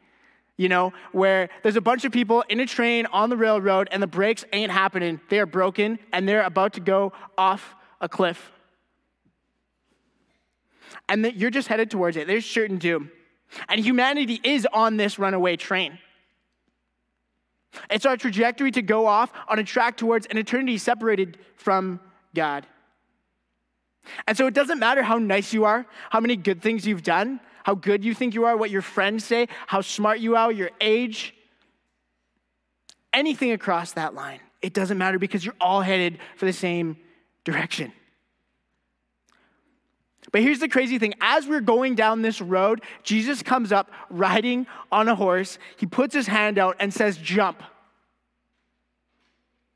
you 0.58 0.70
know, 0.70 0.94
where 1.12 1.50
there's 1.64 1.76
a 1.76 1.82
bunch 1.82 2.06
of 2.06 2.12
people 2.12 2.44
in 2.50 2.60
a 2.60 2.66
train 2.66 3.06
on 3.08 3.30
the 3.30 3.38
railroad 3.38 3.88
and 3.92 4.02
the 4.02 4.08
brakes 4.08 4.46
ain't 4.54 4.72
happening. 4.72 5.20
They 5.30 5.40
are 5.40 5.46
broken 5.46 6.00
and 6.12 6.28
they're 6.28 6.44
about 6.44 6.74
to 6.74 6.80
go 6.80 7.14
off 7.38 7.76
a 8.00 8.08
cliff. 8.08 8.52
And 11.10 11.26
you're 11.36 11.50
just 11.50 11.68
headed 11.68 11.90
towards 11.90 12.18
it. 12.18 12.28
There's 12.28 12.46
certain 12.46 12.78
doom. 12.78 13.12
And 13.68 13.80
humanity 13.80 14.40
is 14.44 14.68
on 14.72 14.98
this 14.98 15.20
runaway 15.20 15.56
train. 15.58 16.00
It's 17.90 18.06
our 18.06 18.18
trajectory 18.18 18.72
to 18.72 18.82
go 18.82 19.08
off 19.08 19.32
on 19.48 19.58
a 19.58 19.64
track 19.64 19.98
towards 19.98 20.28
an 20.28 20.38
eternity 20.38 20.78
separated 20.78 21.40
from 21.56 22.00
God. 22.36 22.68
And 24.28 24.38
so 24.38 24.48
it 24.48 24.54
doesn't 24.54 24.80
matter 24.80 25.02
how 25.02 25.18
nice 25.18 25.54
you 25.54 25.66
are, 25.66 25.86
how 26.10 26.20
many 26.20 26.36
good 26.36 26.62
things 26.62 26.86
you've 26.86 27.04
done, 27.04 27.40
how 27.64 27.76
good 27.76 28.04
you 28.04 28.14
think 28.14 28.34
you 28.34 28.46
are, 28.46 28.56
what 28.56 28.70
your 28.70 28.82
friends 28.82 29.26
say, 29.26 29.48
how 29.68 29.82
smart 29.82 30.20
you 30.20 30.36
are, 30.36 30.52
your 30.52 30.72
age, 30.80 31.34
anything 33.14 33.52
across 33.52 33.94
that 33.94 34.14
line. 34.14 34.40
It 34.62 34.74
doesn't 34.74 34.98
matter 34.98 35.20
because 35.20 35.44
you're 35.44 35.56
all 35.60 35.82
headed 35.82 36.20
for 36.36 36.46
the 36.46 36.54
same 36.54 36.98
direction. 37.44 37.92
But 40.32 40.42
here's 40.42 40.60
the 40.60 40.68
crazy 40.68 40.98
thing 41.00 41.14
as 41.22 41.48
we're 41.48 41.62
going 41.62 41.96
down 41.96 42.22
this 42.22 42.42
road, 42.42 42.82
Jesus 43.04 43.44
comes 43.44 43.72
up 43.72 43.92
riding 44.10 44.66
on 44.92 45.08
a 45.08 45.16
horse. 45.16 45.60
He 45.78 45.86
puts 45.86 46.16
his 46.16 46.28
hand 46.28 46.58
out 46.58 46.76
and 46.80 46.94
says, 46.94 47.18
Jump. 47.18 47.62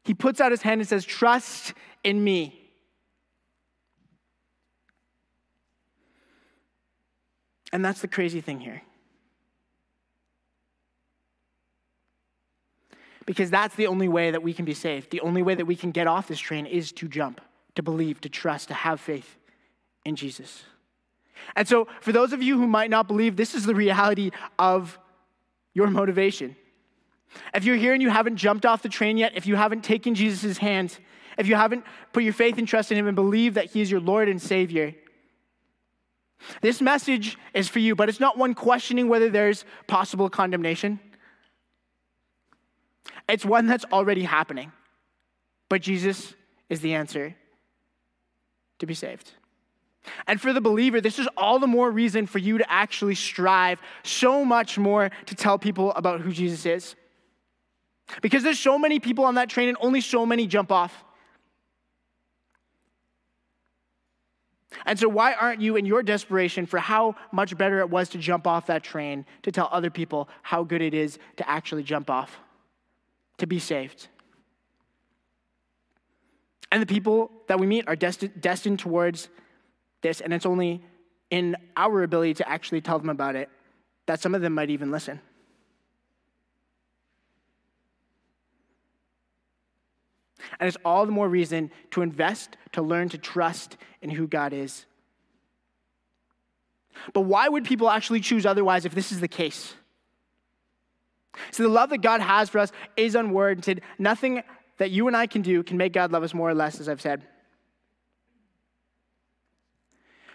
He 0.04 0.14
puts 0.14 0.42
out 0.42 0.52
his 0.52 0.62
hand 0.62 0.82
and 0.82 0.88
says, 0.88 1.06
Trust 1.06 1.74
in 2.04 2.24
me. 2.24 2.67
And 7.74 7.84
that's 7.84 8.02
the 8.02 8.08
crazy 8.08 8.42
thing 8.42 8.60
here. 8.60 8.82
Because 13.26 13.50
that's 13.50 13.76
the 13.76 13.88
only 13.88 14.08
way 14.08 14.32
that 14.32 14.42
we 14.42 14.54
can 14.54 14.64
be 14.64 14.74
saved. 14.74 15.12
The 15.12 15.20
only 15.22 15.42
way 15.42 15.56
that 15.56 15.66
we 15.66 15.76
can 15.76 15.92
get 15.92 16.08
off 16.08 16.28
this 16.28 16.40
train 16.40 16.66
is 16.66 16.94
to 16.94 17.10
jump, 17.10 17.42
to 17.76 17.84
believe, 17.84 18.22
to 18.22 18.30
trust, 18.30 18.70
to 18.70 18.74
have 18.74 19.02
faith 19.02 19.36
in 20.06 20.16
Jesus. 20.16 20.64
And 21.56 21.68
so, 21.68 21.88
for 22.00 22.12
those 22.14 22.32
of 22.34 22.42
you 22.42 22.58
who 22.58 22.68
might 22.68 22.90
not 22.90 23.08
believe, 23.08 23.36
this 23.36 23.54
is 23.54 23.66
the 23.66 23.76
reality 23.76 24.32
of 24.58 24.98
your 25.74 25.88
motivation. 25.88 26.56
If 27.54 27.66
you're 27.66 27.76
here 27.76 27.94
and 27.94 28.02
you 28.02 28.10
haven't 28.10 28.38
jumped 28.38 28.66
off 28.66 28.82
the 28.82 28.90
train 28.90 29.18
yet, 29.18 29.34
if 29.36 29.46
you 29.46 29.56
haven't 29.56 29.84
taken 29.84 30.16
Jesus' 30.16 30.58
hand, 30.58 30.98
if 31.38 31.48
you 31.48 31.56
haven't 31.56 31.84
put 32.14 32.24
your 32.24 32.34
faith 32.34 32.58
and 32.58 32.68
trust 32.68 32.92
in 32.92 32.98
Him 32.98 33.08
and 33.08 33.16
believe 33.16 33.56
that 33.56 33.66
He 33.66 33.82
is 33.82 33.92
your 33.92 34.00
Lord 34.00 34.30
and 34.30 34.42
Savior, 34.42 34.96
this 36.62 36.82
message 36.82 37.38
is 37.54 37.68
for 37.68 37.80
you, 37.80 37.96
but 37.96 38.10
it's 38.10 38.20
not 38.20 38.38
one 38.38 38.54
questioning 38.54 39.08
whether 39.08 39.30
there's 39.30 39.66
possible 39.88 40.30
condemnation. 40.30 41.00
It's 43.28 43.46
one 43.46 43.68
that's 43.68 43.86
already 43.86 44.24
happening. 44.24 44.72
But 45.70 45.82
Jesus 45.82 46.34
is 46.70 46.82
the 46.82 46.94
answer 46.94 47.36
to 48.80 48.86
be 48.86 48.94
saved. 48.94 49.32
And 50.26 50.40
for 50.40 50.54
the 50.54 50.62
believer, 50.62 51.02
this 51.02 51.20
is 51.20 51.28
all 51.36 51.60
the 51.60 51.68
more 51.68 51.92
reason 51.92 52.28
for 52.28 52.40
you 52.40 52.58
to 52.58 52.72
actually 52.72 53.16
strive 53.16 53.82
so 54.04 54.46
much 54.46 54.78
more 54.78 55.12
to 55.26 55.36
tell 55.36 55.60
people 55.60 55.92
about 55.94 56.22
who 56.22 56.32
Jesus 56.32 56.66
is. 56.66 56.96
Because 58.22 58.44
there's 58.44 58.60
so 58.60 58.80
many 58.80 59.00
people 59.00 59.26
on 59.26 59.36
that 59.36 59.50
train 59.50 59.68
and 59.68 59.78
only 59.82 60.00
so 60.00 60.26
many 60.26 60.48
jump 60.48 60.72
off. 60.72 61.04
And 64.86 65.00
so, 65.00 65.08
why 65.08 65.34
aren't 65.34 65.62
you, 65.62 65.76
in 65.76 65.86
your 65.86 66.04
desperation 66.04 66.66
for 66.66 66.80
how 66.80 67.16
much 67.32 67.58
better 67.58 67.80
it 67.80 67.90
was 67.90 68.10
to 68.10 68.18
jump 68.18 68.46
off 68.46 68.68
that 68.68 68.84
train, 68.84 69.26
to 69.44 69.52
tell 69.52 69.70
other 69.72 69.90
people 69.90 70.28
how 70.42 70.64
good 70.64 70.82
it 70.82 70.94
is 70.94 71.18
to 71.38 71.50
actually 71.50 71.84
jump 71.84 72.10
off, 72.10 72.40
to 73.38 73.48
be 73.48 73.60
saved? 73.60 74.08
And 76.72 76.82
the 76.82 76.86
people 76.86 77.32
that 77.48 77.60
we 77.60 77.66
meet 77.66 77.88
are 77.88 77.96
destined, 77.96 78.42
destined 78.42 78.80
towards 78.80 79.30
this, 80.02 80.20
and 80.20 80.34
it's 80.34 80.46
only 80.46 80.84
in 81.30 81.56
our 81.76 82.04
ability 82.04 82.34
to 82.36 82.50
actually 82.50 82.82
tell 82.82 83.00
them 83.00 83.10
about 83.10 83.36
it 83.36 83.50
that 84.06 84.20
some 84.20 84.36
of 84.36 84.42
them 84.42 84.54
might 84.54 84.70
even 84.70 84.92
listen. 84.92 85.22
And 90.60 90.68
it's 90.68 90.78
all 90.84 91.06
the 91.06 91.12
more 91.12 91.28
reason 91.28 91.72
to 91.92 92.02
invest, 92.02 92.58
to 92.74 92.82
learn 92.82 93.10
to 93.10 93.18
trust 93.18 93.78
in 94.02 94.10
who 94.10 94.28
God 94.28 94.54
is. 94.54 94.86
But 97.14 97.22
why 97.22 97.48
would 97.48 97.64
people 97.64 97.90
actually 97.90 98.22
choose 98.22 98.46
otherwise 98.46 98.86
if 98.86 98.96
this 98.96 99.12
is 99.12 99.20
the 99.20 99.28
case? 99.28 99.76
So, 101.52 101.64
the 101.64 101.70
love 101.70 101.92
that 101.92 102.02
God 102.02 102.22
has 102.22 102.50
for 102.50 102.60
us 102.60 102.72
is 102.96 103.14
unwarranted. 103.14 103.82
Nothing 104.00 104.42
that 104.78 104.90
you 104.90 105.08
and 105.08 105.16
I 105.16 105.28
can 105.28 105.44
do 105.44 105.62
can 105.64 105.78
make 105.78 105.94
God 105.94 106.12
love 106.12 106.24
us 106.24 106.34
more 106.34 106.50
or 106.50 106.56
less, 106.56 106.80
as 106.80 106.90
I've 106.90 107.02
said. 107.02 107.28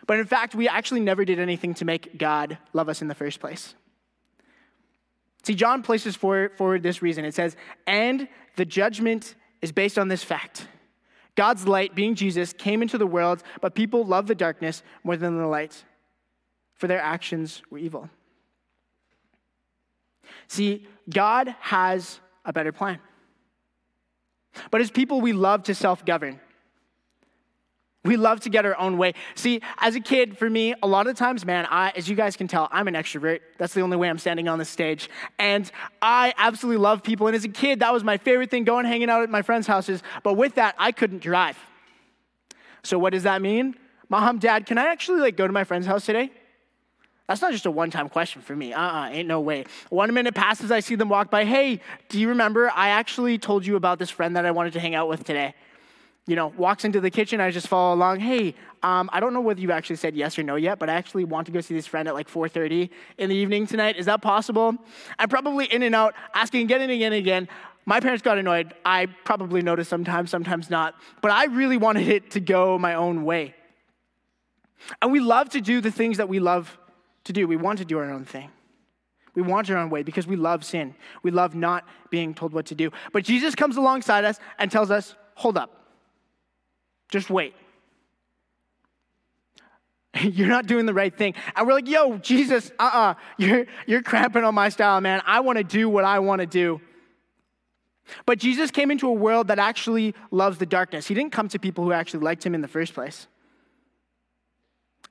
But 0.06 0.18
in 0.18 0.26
fact, 0.26 0.54
we 0.54 0.68
actually 0.68 1.00
never 1.00 1.24
did 1.24 1.38
anything 1.38 1.74
to 1.74 1.84
make 1.84 2.18
God 2.18 2.58
love 2.72 2.88
us 2.88 3.02
in 3.02 3.08
the 3.08 3.14
first 3.14 3.40
place. 3.40 3.74
See, 5.44 5.54
John 5.54 5.82
places 5.82 6.14
forward, 6.16 6.56
forward 6.56 6.82
this 6.82 7.02
reason. 7.02 7.24
It 7.24 7.34
says, 7.34 7.56
and 7.86 8.28
the 8.56 8.64
judgment 8.64 9.34
is 9.62 9.72
based 9.72 9.98
on 9.98 10.08
this 10.08 10.22
fact 10.22 10.66
God's 11.34 11.66
light, 11.66 11.94
being 11.94 12.14
Jesus, 12.14 12.52
came 12.52 12.82
into 12.82 12.98
the 12.98 13.06
world, 13.06 13.42
but 13.62 13.74
people 13.74 14.04
loved 14.04 14.28
the 14.28 14.34
darkness 14.34 14.82
more 15.02 15.16
than 15.16 15.38
the 15.38 15.46
light, 15.46 15.84
for 16.74 16.86
their 16.86 17.00
actions 17.00 17.62
were 17.70 17.78
evil. 17.78 18.10
See, 20.46 20.86
God 21.08 21.54
has 21.60 22.20
a 22.44 22.52
better 22.52 22.72
plan. 22.72 22.98
But 24.70 24.82
as 24.82 24.90
people, 24.90 25.20
we 25.20 25.32
love 25.32 25.62
to 25.64 25.74
self 25.74 26.04
govern. 26.04 26.40
We 28.04 28.16
love 28.16 28.40
to 28.40 28.50
get 28.50 28.66
our 28.66 28.76
own 28.78 28.98
way. 28.98 29.14
See, 29.36 29.60
as 29.78 29.94
a 29.94 30.00
kid, 30.00 30.36
for 30.36 30.50
me, 30.50 30.74
a 30.82 30.88
lot 30.88 31.06
of 31.06 31.16
times, 31.16 31.46
man, 31.46 31.66
I, 31.70 31.90
as 31.90 32.08
you 32.08 32.16
guys 32.16 32.36
can 32.36 32.48
tell, 32.48 32.68
I'm 32.72 32.88
an 32.88 32.94
extrovert. 32.94 33.40
That's 33.58 33.74
the 33.74 33.80
only 33.80 33.96
way 33.96 34.10
I'm 34.10 34.18
standing 34.18 34.48
on 34.48 34.58
the 34.58 34.64
stage. 34.64 35.08
And 35.38 35.70
I 36.00 36.34
absolutely 36.36 36.82
love 36.82 37.04
people. 37.04 37.28
And 37.28 37.36
as 37.36 37.44
a 37.44 37.48
kid, 37.48 37.78
that 37.78 37.92
was 37.92 38.02
my 38.02 38.16
favorite 38.16 38.50
thing, 38.50 38.64
going 38.64 38.86
hanging 38.86 39.08
out 39.08 39.22
at 39.22 39.30
my 39.30 39.42
friends' 39.42 39.68
houses. 39.68 40.02
But 40.24 40.34
with 40.34 40.56
that, 40.56 40.74
I 40.78 40.90
couldn't 40.90 41.22
drive. 41.22 41.56
So 42.82 42.98
what 42.98 43.12
does 43.12 43.22
that 43.22 43.40
mean? 43.40 43.76
Mom, 44.08 44.40
dad, 44.40 44.66
can 44.66 44.78
I 44.78 44.86
actually 44.86 45.20
like 45.20 45.36
go 45.36 45.46
to 45.46 45.52
my 45.52 45.62
friend's 45.62 45.86
house 45.86 46.04
today? 46.04 46.32
That's 47.28 47.40
not 47.40 47.52
just 47.52 47.66
a 47.66 47.70
one 47.70 47.92
time 47.92 48.08
question 48.08 48.42
for 48.42 48.56
me. 48.56 48.72
Uh 48.72 48.80
uh-uh, 48.80 49.06
uh 49.06 49.08
ain't 49.10 49.28
no 49.28 49.40
way. 49.40 49.64
One 49.90 50.12
minute 50.12 50.34
passes, 50.34 50.72
I 50.72 50.80
see 50.80 50.96
them 50.96 51.08
walk 51.08 51.30
by. 51.30 51.44
Hey, 51.44 51.80
do 52.08 52.18
you 52.18 52.28
remember? 52.30 52.70
I 52.74 52.88
actually 52.88 53.38
told 53.38 53.64
you 53.64 53.76
about 53.76 54.00
this 54.00 54.10
friend 54.10 54.34
that 54.36 54.44
I 54.44 54.50
wanted 54.50 54.72
to 54.72 54.80
hang 54.80 54.96
out 54.96 55.08
with 55.08 55.22
today 55.22 55.54
you 56.26 56.36
know, 56.36 56.52
walks 56.56 56.84
into 56.84 57.00
the 57.00 57.10
kitchen. 57.10 57.40
I 57.40 57.50
just 57.50 57.66
follow 57.66 57.94
along. 57.94 58.20
Hey, 58.20 58.54
um, 58.82 59.10
I 59.12 59.20
don't 59.20 59.34
know 59.34 59.40
whether 59.40 59.60
you 59.60 59.72
actually 59.72 59.96
said 59.96 60.14
yes 60.14 60.38
or 60.38 60.42
no 60.42 60.56
yet, 60.56 60.78
but 60.78 60.88
I 60.88 60.94
actually 60.94 61.24
want 61.24 61.46
to 61.46 61.52
go 61.52 61.60
see 61.60 61.74
this 61.74 61.86
friend 61.86 62.06
at 62.08 62.14
like 62.14 62.28
4:30 62.28 62.90
in 63.18 63.28
the 63.28 63.36
evening 63.36 63.66
tonight. 63.66 63.96
Is 63.96 64.06
that 64.06 64.22
possible? 64.22 64.76
I'm 65.18 65.28
probably 65.28 65.66
in 65.66 65.82
and 65.82 65.94
out, 65.94 66.14
asking 66.34 66.62
again 66.62 66.80
and 66.80 66.92
again 66.92 67.12
and 67.12 67.20
again. 67.20 67.48
My 67.84 67.98
parents 67.98 68.22
got 68.22 68.38
annoyed. 68.38 68.74
I 68.84 69.06
probably 69.06 69.60
noticed 69.60 69.90
sometimes, 69.90 70.30
sometimes 70.30 70.70
not. 70.70 70.94
But 71.20 71.32
I 71.32 71.46
really 71.46 71.76
wanted 71.76 72.06
it 72.06 72.30
to 72.32 72.40
go 72.40 72.78
my 72.78 72.94
own 72.94 73.24
way. 73.24 73.56
And 75.00 75.10
we 75.10 75.18
love 75.18 75.48
to 75.50 75.60
do 75.60 75.80
the 75.80 75.90
things 75.90 76.18
that 76.18 76.28
we 76.28 76.38
love 76.38 76.78
to 77.24 77.32
do. 77.32 77.48
We 77.48 77.56
want 77.56 77.78
to 77.80 77.84
do 77.84 77.98
our 77.98 78.10
own 78.10 78.24
thing. 78.24 78.50
We 79.34 79.42
want 79.42 79.70
our 79.70 79.78
own 79.78 79.90
way 79.90 80.02
because 80.02 80.26
we 80.26 80.36
love 80.36 80.64
sin. 80.64 80.94
We 81.22 81.30
love 81.30 81.54
not 81.54 81.86
being 82.10 82.34
told 82.34 82.52
what 82.52 82.66
to 82.66 82.74
do. 82.74 82.90
But 83.12 83.24
Jesus 83.24 83.54
comes 83.54 83.76
alongside 83.76 84.24
us 84.24 84.38
and 84.58 84.70
tells 84.70 84.90
us, 84.90 85.16
hold 85.34 85.56
up. 85.56 85.81
Just 87.12 87.28
wait. 87.28 87.54
You're 90.22 90.48
not 90.48 90.66
doing 90.66 90.86
the 90.86 90.94
right 90.94 91.16
thing. 91.16 91.34
And 91.54 91.66
we're 91.66 91.74
like, 91.74 91.86
yo, 91.86 92.16
Jesus, 92.16 92.72
uh 92.78 92.84
uh-uh. 92.84 93.10
uh, 93.10 93.14
you're, 93.36 93.66
you're 93.86 94.02
cramping 94.02 94.44
on 94.44 94.54
my 94.54 94.70
style, 94.70 95.00
man. 95.02 95.20
I 95.26 95.40
want 95.40 95.58
to 95.58 95.64
do 95.64 95.90
what 95.90 96.04
I 96.04 96.20
want 96.20 96.40
to 96.40 96.46
do. 96.46 96.80
But 98.24 98.38
Jesus 98.38 98.70
came 98.70 98.90
into 98.90 99.08
a 99.08 99.12
world 99.12 99.48
that 99.48 99.58
actually 99.58 100.14
loves 100.30 100.56
the 100.56 100.66
darkness. 100.66 101.06
He 101.06 101.14
didn't 101.14 101.32
come 101.32 101.48
to 101.48 101.58
people 101.58 101.84
who 101.84 101.92
actually 101.92 102.24
liked 102.24 102.44
him 102.44 102.54
in 102.54 102.62
the 102.62 102.68
first 102.68 102.94
place. 102.94 103.26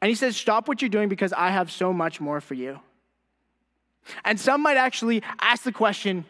And 0.01 0.09
he 0.09 0.15
says, 0.15 0.35
Stop 0.35 0.67
what 0.67 0.81
you're 0.81 0.89
doing 0.89 1.07
because 1.07 1.31
I 1.33 1.51
have 1.51 1.71
so 1.71 1.93
much 1.93 2.19
more 2.19 2.41
for 2.41 2.55
you. 2.55 2.79
And 4.25 4.39
some 4.39 4.61
might 4.61 4.77
actually 4.77 5.21
ask 5.39 5.63
the 5.63 5.71
question, 5.71 6.25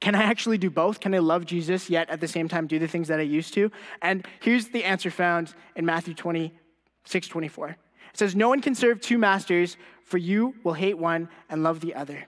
can 0.00 0.14
I 0.14 0.22
actually 0.22 0.56
do 0.56 0.70
both? 0.70 1.00
Can 1.00 1.14
I 1.14 1.18
love 1.18 1.44
Jesus 1.44 1.90
yet 1.90 2.08
at 2.08 2.20
the 2.20 2.28
same 2.28 2.48
time 2.48 2.66
do 2.66 2.78
the 2.78 2.88
things 2.88 3.08
that 3.08 3.20
I 3.20 3.24
used 3.24 3.52
to? 3.54 3.70
And 4.00 4.26
here's 4.40 4.68
the 4.68 4.84
answer 4.84 5.10
found 5.10 5.54
in 5.76 5.84
Matthew 5.84 6.14
26, 6.14 7.28
24. 7.28 7.68
It 7.68 7.76
says, 8.14 8.34
No 8.34 8.48
one 8.48 8.62
can 8.62 8.74
serve 8.74 9.00
two 9.00 9.18
masters, 9.18 9.76
for 10.04 10.16
you 10.16 10.54
will 10.64 10.72
hate 10.72 10.96
one 10.96 11.28
and 11.50 11.62
love 11.62 11.80
the 11.80 11.94
other. 11.94 12.24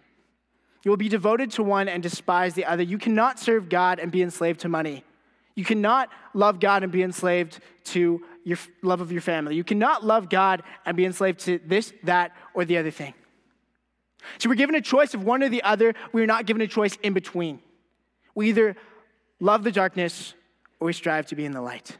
You 0.84 0.90
will 0.90 0.98
be 0.98 1.08
devoted 1.08 1.50
to 1.52 1.62
one 1.62 1.88
and 1.88 2.02
despise 2.02 2.54
the 2.54 2.66
other. 2.66 2.82
You 2.82 2.98
cannot 2.98 3.38
serve 3.38 3.68
God 3.68 3.98
and 3.98 4.12
be 4.12 4.22
enslaved 4.22 4.60
to 4.60 4.68
money. 4.68 5.04
You 5.54 5.64
cannot 5.64 6.10
love 6.34 6.60
God 6.60 6.82
and 6.82 6.92
be 6.92 7.02
enslaved 7.02 7.60
to 7.84 8.22
your 8.44 8.58
love 8.82 9.00
of 9.00 9.12
your 9.12 9.20
family. 9.20 9.54
You 9.54 9.64
cannot 9.64 10.04
love 10.04 10.28
God 10.28 10.62
and 10.84 10.96
be 10.96 11.04
enslaved 11.04 11.40
to 11.40 11.60
this, 11.64 11.92
that, 12.04 12.32
or 12.54 12.64
the 12.64 12.78
other 12.78 12.90
thing. 12.90 13.14
So 14.38 14.48
we're 14.48 14.54
given 14.54 14.74
a 14.74 14.80
choice 14.80 15.14
of 15.14 15.24
one 15.24 15.42
or 15.42 15.48
the 15.48 15.62
other. 15.62 15.94
We're 16.12 16.26
not 16.26 16.46
given 16.46 16.62
a 16.62 16.66
choice 16.66 16.96
in 17.02 17.12
between. 17.12 17.60
We 18.34 18.48
either 18.48 18.76
love 19.40 19.64
the 19.64 19.72
darkness 19.72 20.34
or 20.80 20.86
we 20.86 20.92
strive 20.92 21.26
to 21.26 21.36
be 21.36 21.44
in 21.44 21.52
the 21.52 21.60
light. 21.60 21.96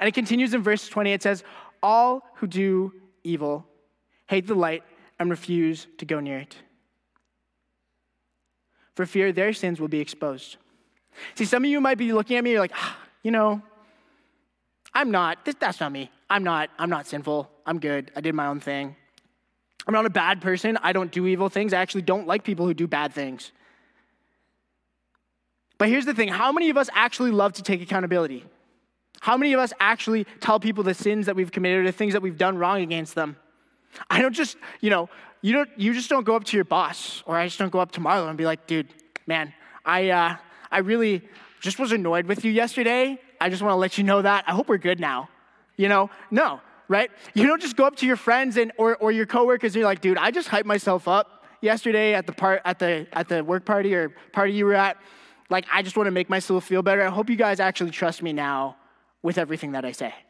And 0.00 0.08
it 0.08 0.12
continues 0.12 0.54
in 0.54 0.62
verse 0.62 0.88
20. 0.88 1.12
It 1.12 1.22
says, 1.22 1.44
All 1.82 2.24
who 2.36 2.46
do 2.46 2.92
evil 3.24 3.66
hate 4.26 4.46
the 4.46 4.54
light 4.54 4.82
and 5.18 5.30
refuse 5.30 5.86
to 5.98 6.04
go 6.04 6.20
near 6.20 6.38
it. 6.38 6.56
For 8.94 9.06
fear 9.06 9.32
their 9.32 9.52
sins 9.52 9.80
will 9.80 9.88
be 9.88 10.00
exposed. 10.00 10.56
See, 11.34 11.44
some 11.44 11.64
of 11.64 11.70
you 11.70 11.80
might 11.80 11.98
be 11.98 12.12
looking 12.12 12.36
at 12.36 12.44
me, 12.44 12.50
you're 12.50 12.60
like, 12.60 12.72
ah, 12.74 12.98
you 13.22 13.30
know, 13.30 13.62
I'm 14.94 15.10
not, 15.10 15.38
that's 15.60 15.80
not 15.80 15.92
me. 15.92 16.10
I'm 16.30 16.44
not, 16.44 16.70
I'm 16.78 16.90
not 16.90 17.06
sinful. 17.06 17.50
I'm 17.66 17.78
good. 17.78 18.10
I 18.16 18.20
did 18.20 18.34
my 18.34 18.46
own 18.46 18.60
thing. 18.60 18.96
I'm 19.88 19.94
not 19.94 20.04
a 20.04 20.10
bad 20.10 20.42
person. 20.42 20.76
I 20.82 20.92
don't 20.92 21.10
do 21.10 21.26
evil 21.26 21.48
things. 21.48 21.72
I 21.72 21.80
actually 21.80 22.02
don't 22.02 22.26
like 22.26 22.44
people 22.44 22.66
who 22.66 22.74
do 22.74 22.86
bad 22.86 23.14
things. 23.14 23.52
But 25.78 25.88
here's 25.88 26.04
the 26.04 26.12
thing 26.12 26.28
how 26.28 26.52
many 26.52 26.68
of 26.68 26.76
us 26.76 26.90
actually 26.92 27.30
love 27.30 27.54
to 27.54 27.62
take 27.62 27.80
accountability? 27.80 28.44
How 29.20 29.38
many 29.38 29.54
of 29.54 29.60
us 29.60 29.72
actually 29.80 30.24
tell 30.40 30.60
people 30.60 30.84
the 30.84 30.94
sins 30.94 31.26
that 31.26 31.34
we've 31.34 31.50
committed 31.50 31.80
or 31.80 31.84
the 31.84 31.92
things 31.92 32.12
that 32.12 32.20
we've 32.20 32.36
done 32.36 32.58
wrong 32.58 32.82
against 32.82 33.14
them? 33.14 33.36
I 34.10 34.20
don't 34.20 34.34
just, 34.34 34.58
you 34.80 34.90
know, 34.90 35.08
you 35.40 35.54
don't 35.54 35.70
you 35.76 35.94
just 35.94 36.10
don't 36.10 36.24
go 36.24 36.36
up 36.36 36.44
to 36.44 36.56
your 36.56 36.64
boss 36.64 37.22
or 37.24 37.36
I 37.36 37.46
just 37.46 37.58
don't 37.58 37.72
go 37.72 37.78
up 37.78 37.92
to 37.92 38.00
Marlo 38.00 38.28
and 38.28 38.36
be 38.36 38.44
like, 38.44 38.66
dude, 38.66 38.88
man, 39.26 39.54
I 39.86 40.10
uh, 40.10 40.36
I 40.70 40.78
really 40.80 41.26
just 41.60 41.78
was 41.78 41.92
annoyed 41.92 42.26
with 42.26 42.44
you 42.44 42.52
yesterday. 42.52 43.18
I 43.40 43.48
just 43.48 43.62
want 43.62 43.72
to 43.72 43.76
let 43.76 43.96
you 43.96 44.04
know 44.04 44.20
that. 44.20 44.44
I 44.46 44.52
hope 44.52 44.68
we're 44.68 44.76
good 44.76 45.00
now. 45.00 45.30
You 45.76 45.88
know? 45.88 46.10
No 46.30 46.60
right? 46.88 47.10
You 47.34 47.46
don't 47.46 47.60
just 47.60 47.76
go 47.76 47.84
up 47.84 47.96
to 47.96 48.06
your 48.06 48.16
friends 48.16 48.56
and 48.56 48.72
or, 48.76 48.96
or 48.96 49.12
your 49.12 49.26
coworkers 49.26 49.74
and 49.74 49.80
you're 49.80 49.88
like, 49.88 50.00
dude, 50.00 50.18
I 50.18 50.30
just 50.30 50.48
hyped 50.48 50.64
myself 50.64 51.06
up 51.06 51.44
yesterday 51.60 52.14
at 52.14 52.26
the 52.26 52.32
part 52.32 52.62
at 52.64 52.78
the 52.78 53.06
at 53.12 53.28
the 53.28 53.44
work 53.44 53.64
party 53.64 53.94
or 53.94 54.10
party 54.32 54.52
you 54.52 54.64
were 54.64 54.74
at. 54.74 54.96
Like, 55.50 55.66
I 55.72 55.82
just 55.82 55.96
want 55.96 56.06
to 56.06 56.10
make 56.10 56.28
myself 56.28 56.64
feel 56.64 56.82
better. 56.82 57.02
I 57.02 57.08
hope 57.08 57.30
you 57.30 57.36
guys 57.36 57.60
actually 57.60 57.90
trust 57.90 58.22
me 58.22 58.32
now 58.32 58.76
with 59.22 59.38
everything 59.38 59.72
that 59.72 59.84
I 59.84 59.92
say. 59.92 60.14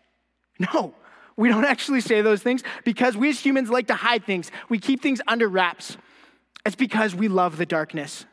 No, 0.74 0.92
we 1.36 1.48
don't 1.48 1.64
actually 1.64 2.00
say 2.00 2.20
those 2.20 2.42
things 2.42 2.64
because 2.84 3.16
we 3.16 3.28
as 3.28 3.38
humans 3.38 3.70
like 3.70 3.86
to 3.86 3.94
hide 3.94 4.24
things. 4.24 4.50
We 4.68 4.80
keep 4.80 5.00
things 5.00 5.20
under 5.28 5.46
wraps. 5.46 5.96
It's 6.66 6.74
because 6.74 7.14
we 7.14 7.28
love 7.28 7.58
the 7.58 7.64
darkness. 7.64 8.26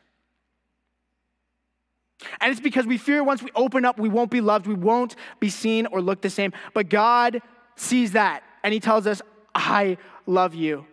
And 2.40 2.50
it's 2.50 2.60
because 2.60 2.84
we 2.84 2.98
fear 2.98 3.22
once 3.22 3.44
we 3.44 3.50
open 3.54 3.84
up, 3.84 4.00
we 4.00 4.08
won't 4.08 4.32
be 4.32 4.40
loved, 4.40 4.66
we 4.66 4.74
won't 4.74 5.14
be 5.38 5.50
seen 5.50 5.86
or 5.86 6.00
look 6.00 6.20
the 6.20 6.30
same. 6.30 6.52
But 6.74 6.88
God 6.88 7.42
sees 7.76 8.12
that 8.12 8.42
and 8.64 8.74
he 8.74 8.80
tells 8.80 9.06
us, 9.06 9.22
I 9.54 9.98
love 10.26 10.54
you. 10.54 10.86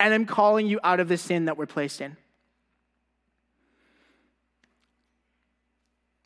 And 0.00 0.12
I'm 0.12 0.26
calling 0.26 0.66
you 0.66 0.80
out 0.82 1.00
of 1.00 1.08
the 1.08 1.16
sin 1.16 1.46
that 1.46 1.56
we're 1.56 1.66
placed 1.66 2.00
in. 2.00 2.16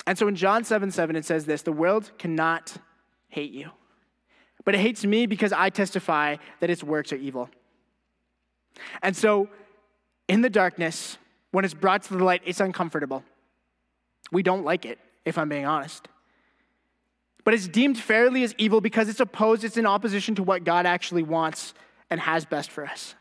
And 0.06 0.18
so 0.18 0.26
in 0.28 0.34
John 0.34 0.64
7 0.64 0.90
7, 0.90 1.16
it 1.16 1.24
says 1.24 1.46
this 1.46 1.62
the 1.62 1.72
world 1.72 2.10
cannot 2.18 2.76
hate 3.28 3.52
you, 3.52 3.70
but 4.64 4.74
it 4.74 4.78
hates 4.78 5.04
me 5.04 5.26
because 5.26 5.52
I 5.52 5.70
testify 5.70 6.36
that 6.60 6.70
its 6.70 6.82
works 6.82 7.12
are 7.12 7.16
evil. 7.16 7.48
And 9.02 9.16
so, 9.16 9.48
in 10.28 10.40
the 10.40 10.50
darkness, 10.50 11.18
when 11.50 11.64
it's 11.64 11.74
brought 11.74 12.02
to 12.04 12.16
the 12.16 12.24
light, 12.24 12.42
it's 12.44 12.60
uncomfortable. 12.60 13.22
We 14.30 14.42
don't 14.42 14.64
like 14.64 14.86
it, 14.86 14.98
if 15.24 15.36
I'm 15.38 15.48
being 15.48 15.66
honest. 15.66 16.08
But 17.44 17.54
it's 17.54 17.68
deemed 17.68 17.98
fairly 17.98 18.44
as 18.44 18.54
evil 18.58 18.80
because 18.80 19.08
it's 19.08 19.20
opposed, 19.20 19.64
it's 19.64 19.76
in 19.76 19.86
opposition 19.86 20.34
to 20.36 20.42
what 20.42 20.64
God 20.64 20.86
actually 20.86 21.22
wants 21.22 21.74
and 22.10 22.20
has 22.20 22.44
best 22.44 22.70
for 22.70 22.86
us. 22.86 23.14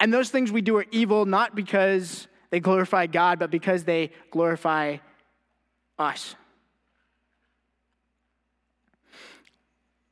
And 0.00 0.12
those 0.12 0.30
things 0.30 0.50
we 0.50 0.62
do 0.62 0.76
are 0.76 0.86
evil 0.90 1.24
not 1.24 1.54
because 1.54 2.26
they 2.50 2.60
glorify 2.60 3.06
God, 3.06 3.38
but 3.38 3.50
because 3.50 3.84
they 3.84 4.10
glorify 4.30 4.98
us. 5.98 6.34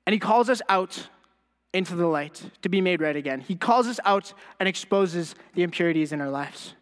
And 0.07 0.13
he 0.13 0.19
calls 0.19 0.49
us 0.49 0.61
out 0.69 1.09
into 1.73 1.95
the 1.95 2.07
light 2.07 2.43
to 2.63 2.69
be 2.69 2.81
made 2.81 3.01
right 3.01 3.17
again. 3.17 3.41
He 3.41 3.55
calls 3.55 3.87
us 3.87 4.01
out 4.05 4.35
and 4.59 4.69
exposes 4.69 5.35
the 5.55 5.63
impurities 5.63 6.13
in 6.13 6.21
our 6.21 6.31
lives. 6.31 6.75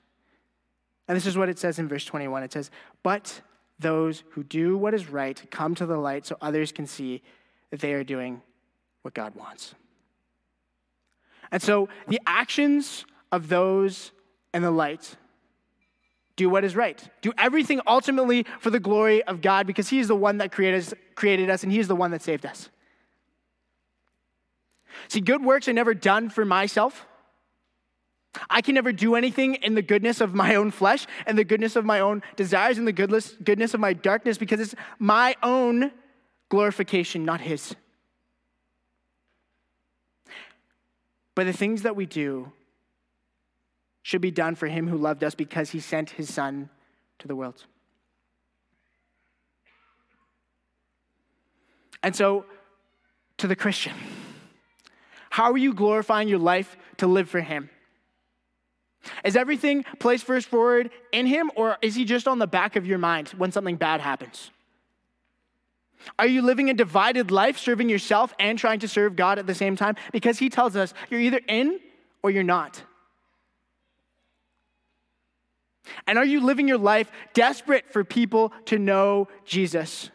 And 1.11 1.17
this 1.17 1.27
is 1.27 1.37
what 1.37 1.49
it 1.49 1.59
says 1.59 1.81
in 1.81 1.89
verse 1.89 2.05
21 2.05 2.45
it 2.45 2.53
says, 2.53 2.71
But 3.03 3.41
those 3.81 4.23
who 4.31 4.45
do 4.45 4.77
what 4.77 4.95
is 4.95 5.11
right 5.11 5.43
come 5.51 5.75
to 5.75 5.85
the 5.85 5.97
light 5.97 6.25
so 6.25 6.37
others 6.41 6.71
can 6.71 6.87
see 6.87 7.21
that 7.71 7.81
they 7.81 7.95
are 7.95 8.05
doing 8.05 8.43
what 9.03 9.13
God 9.13 9.35
wants. 9.35 9.75
And 11.51 11.61
so 11.61 11.89
the 12.07 12.21
actions 12.29 13.05
of 13.33 13.49
those 13.49 14.13
in 14.55 14.63
the 14.63 14.71
light 14.71 15.17
do 16.37 16.49
what 16.49 16.63
is 16.63 16.77
right. 16.77 17.03
Do 17.23 17.33
everything 17.37 17.81
ultimately 17.89 18.47
for 18.61 18.71
the 18.71 18.79
glory 18.79 19.25
of 19.25 19.41
God 19.41 19.67
because 19.67 19.89
He 19.89 19.99
is 19.99 20.07
the 20.07 20.15
one 20.15 20.39
that 20.39 20.53
created 20.53 20.79
us, 20.79 20.95
created 21.17 21.51
us 21.51 21.65
and 21.65 21.73
He 21.73 21.81
is 21.81 21.89
the 21.89 21.97
one 21.97 22.13
that 22.13 22.23
saved 22.23 22.47
us. 22.47 22.69
See, 25.09 25.21
good 25.21 25.43
works 25.43 25.67
are 25.67 25.73
never 25.73 25.93
done 25.93 26.31
for 26.31 26.45
myself. 26.45 27.05
I 28.49 28.61
can 28.61 28.75
never 28.75 28.93
do 28.93 29.17
anything 29.17 29.57
in 29.57 29.75
the 29.75 29.83
goodness 29.83 30.21
of 30.21 30.35
my 30.35 30.55
own 30.55 30.71
flesh 30.71 31.07
and 31.27 31.37
the 31.37 31.45
goodness 31.45 31.75
of 31.75 31.85
my 31.85 32.01
own 32.01 32.23
desires 32.37 32.79
and 32.79 32.87
the 32.87 32.93
goodness, 32.93 33.35
goodness 33.43 33.75
of 33.75 33.81
my 33.81 33.93
darkness 33.93 34.39
because 34.39 34.61
it's 34.61 34.75
my 34.99 35.35
own 35.43 35.91
glorification, 36.49 37.25
not 37.25 37.41
His. 37.41 37.75
But 41.35 41.47
the 41.47 41.53
things 41.53 41.83
that 41.83 41.97
we 41.97 42.07
do 42.07 42.53
should 44.03 44.21
be 44.21 44.31
done 44.31 44.55
for 44.55 44.69
Him 44.69 44.87
who 44.87 44.97
loved 44.97 45.25
us 45.25 45.35
because 45.35 45.71
He 45.71 45.81
sent 45.81 46.11
His 46.11 46.33
Son 46.33 46.71
to 47.19 47.29
the 47.29 47.35
world. 47.35 47.65
And 52.03 52.15
so, 52.15 52.47
to 53.39 53.47
the 53.47 53.57
Christian, 53.57 53.95
how 55.31 55.53
are 55.53 55.59
you 55.59 55.75
glorifying 55.75 56.29
your 56.29 56.39
life 56.39 56.77
to 56.99 57.07
live 57.07 57.29
for 57.29 57.41
Him? 57.41 57.71
Is 59.25 59.37
everything 59.37 59.85
placed 59.99 60.25
first 60.25 60.49
forward 60.49 60.91
in 61.13 61.27
Him, 61.27 61.51
or 61.57 61.77
is 61.83 61.95
He 61.95 62.05
just 62.05 62.29
on 62.29 62.39
the 62.39 62.47
back 62.47 62.77
of 62.77 62.87
your 62.87 62.99
mind 62.99 63.29
when 63.31 63.53
something 63.53 63.77
bad 63.77 64.01
happens? 64.01 64.51
Are 66.19 66.27
you 66.27 66.43
living 66.43 66.71
a 66.71 66.75
divided 66.75 67.31
life, 67.31 67.59
serving 67.59 67.89
yourself 67.89 68.35
and 68.39 68.59
trying 68.59 68.81
to 68.81 68.89
serve 68.89 69.17
God 69.17 69.39
at 69.39 69.47
the 69.47 69.55
same 69.55 69.77
time? 69.77 69.97
Because 70.13 70.39
He 70.39 70.49
tells 70.49 70.77
us 70.77 70.95
you're 71.11 71.21
either 71.21 71.41
in 71.49 71.81
or 72.23 72.31
you're 72.31 72.43
not. 72.43 72.83
And 76.07 76.19
are 76.19 76.25
you 76.25 76.41
living 76.41 76.69
your 76.69 76.79
life 76.79 77.11
desperate 77.35 77.91
for 77.91 78.05
people 78.05 78.53
to 78.67 78.79
know 78.79 79.29
Jesus? 79.45 80.11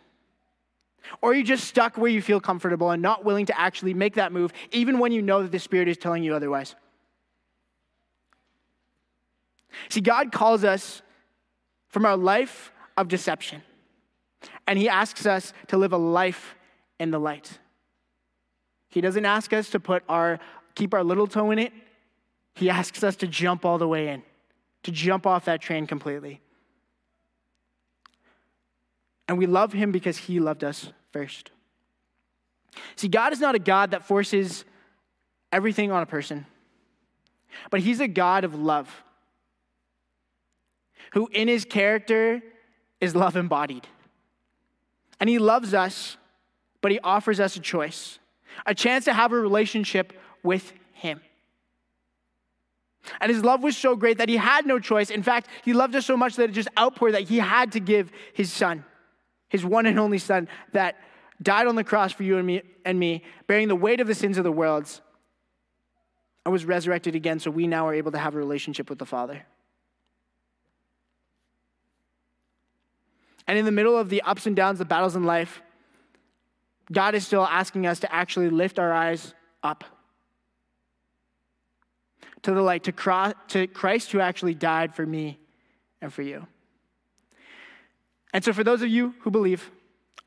Or 1.21 1.32
are 1.32 1.34
you 1.34 1.43
just 1.43 1.65
stuck 1.65 1.98
where 1.98 2.10
you 2.10 2.21
feel 2.21 2.39
comfortable 2.39 2.89
and 2.91 3.02
not 3.02 3.26
willing 3.26 3.45
to 3.48 3.60
actually 3.60 3.93
make 3.93 4.15
that 4.15 4.32
move, 4.32 4.54
even 4.71 5.00
when 5.00 5.12
you 5.12 5.21
know 5.21 5.43
that 5.43 5.52
the 5.52 5.60
Spirit 5.60 5.88
is 5.88 5.98
telling 5.98 6.24
you 6.24 6.34
otherwise? 6.34 6.76
See, 9.89 10.01
God 10.01 10.31
calls 10.31 10.63
us 10.63 11.01
from 11.89 12.05
our 12.05 12.17
life 12.17 12.71
of 12.97 13.07
deception, 13.07 13.61
and 14.67 14.77
He 14.79 14.89
asks 14.89 15.25
us 15.25 15.53
to 15.67 15.77
live 15.77 15.93
a 15.93 15.97
life 15.97 16.55
in 16.99 17.11
the 17.11 17.19
light. 17.19 17.59
He 18.89 19.01
doesn't 19.01 19.25
ask 19.25 19.51
us 19.53 19.69
to 19.71 19.79
put 19.79 20.03
our 20.07 20.39
keep 20.75 20.93
our 20.93 21.03
little 21.03 21.27
toe 21.27 21.51
in 21.51 21.59
it. 21.59 21.73
He 22.53 22.69
asks 22.69 23.03
us 23.03 23.15
to 23.17 23.27
jump 23.27 23.65
all 23.65 23.77
the 23.77 23.88
way 23.88 24.09
in, 24.09 24.23
to 24.83 24.91
jump 24.91 25.25
off 25.27 25.45
that 25.45 25.61
train 25.61 25.88
completely. 25.88 26.41
And 29.27 29.38
we 29.38 29.47
love 29.47 29.73
him 29.73 29.91
because 29.91 30.17
he 30.17 30.39
loved 30.39 30.63
us 30.63 30.91
first. 31.11 31.51
See, 32.95 33.07
God 33.07 33.33
is 33.33 33.39
not 33.39 33.55
a 33.55 33.59
God 33.59 33.91
that 33.91 34.05
forces 34.05 34.65
everything 35.51 35.91
on 35.91 36.03
a 36.03 36.05
person, 36.05 36.45
but 37.69 37.79
he's 37.79 37.99
a 37.99 38.07
God 38.07 38.43
of 38.43 38.55
love, 38.55 39.03
who 41.15 41.28
in 41.32 41.47
his 41.47 41.65
character 41.65 42.41
is 43.01 43.15
love 43.15 43.36
embodied. 43.36 43.88
And 45.19 45.28
he 45.28 45.39
loves 45.39 45.73
us, 45.73 46.17
but 46.82 46.91
he 46.91 46.99
offers 46.99 47.39
us 47.39 47.56
a 47.56 47.60
choice, 47.60 48.19
a 48.67 48.75
chance 48.75 49.06
to 49.06 49.13
have 49.13 49.32
a 49.32 49.39
relationship 49.39 50.13
with 50.43 50.71
him. 50.93 51.21
And 53.19 53.32
his 53.32 53.43
love 53.43 53.63
was 53.63 53.75
so 53.75 53.95
great 53.95 54.19
that 54.19 54.30
he 54.30 54.38
had 54.38 54.67
no 54.67 54.80
choice. 54.80 55.10
In 55.10 55.23
fact, 55.23 55.47
he 55.63 55.73
loved 55.73 55.95
us 55.95 56.06
so 56.06 56.15
much 56.15 56.36
that 56.36 56.49
it 56.49 56.54
just 56.54 56.69
outpoured 56.78 57.13
that 57.15 57.23
he 57.23 57.38
had 57.38 57.71
to 57.71 57.80
give 57.80 58.12
his 58.34 58.51
son 58.51 58.86
his 59.49 59.65
one 59.65 59.86
and 59.86 59.99
only 59.99 60.17
son 60.17 60.47
that 60.73 60.97
died 61.41 61.67
on 61.67 61.75
the 61.75 61.84
cross 61.84 62.12
for 62.12 62.23
you 62.23 62.38
and 62.38 62.45
me, 62.45 62.62
and 62.84 62.99
me, 62.99 63.23
bearing 63.47 63.67
the 63.67 63.75
weight 63.75 63.99
of 64.01 64.08
the 64.08 64.15
sins 64.15 64.38
of 64.38 64.43
the 64.43 64.51
world, 64.51 65.01
and 66.45 66.51
was 66.51 66.65
resurrected 66.65 67.15
again, 67.15 67.39
so 67.39 67.49
we 67.49 67.65
now 67.65 67.88
are 67.88 67.93
able 67.93 68.12
to 68.12 68.17
have 68.17 68.36
a 68.36 68.38
relationship 68.38 68.89
with 68.89 68.99
the 68.99 69.06
Father. 69.06 69.45
And 73.47 73.58
in 73.58 73.65
the 73.65 73.71
middle 73.71 73.97
of 73.97 74.10
the 74.10 74.21
ups 74.23 74.47
and 74.47 74.55
downs, 74.55 74.79
the 74.79 74.86
battles 74.86 75.15
in 75.15 75.23
life, 75.23 75.62
God 76.91 77.15
is 77.15 77.25
still 77.25 77.45
asking 77.45 77.86
us 77.86 77.99
to 77.99 78.13
actually 78.13 78.49
lift 78.49 78.79
our 78.79 78.91
eyes 78.91 79.34
up 79.63 79.84
to 82.43 82.51
the 82.53 82.62
light, 82.62 82.84
to 82.84 82.91
Christ 82.91 84.12
who 84.12 84.19
actually 84.19 84.53
died 84.53 84.93
for 84.93 85.05
me 85.05 85.39
and 86.01 86.13
for 86.13 86.21
you. 86.21 86.45
And 88.34 88.43
so, 88.43 88.53
for 88.53 88.63
those 88.63 88.81
of 88.81 88.89
you 88.89 89.15
who 89.21 89.31
believe, 89.31 89.71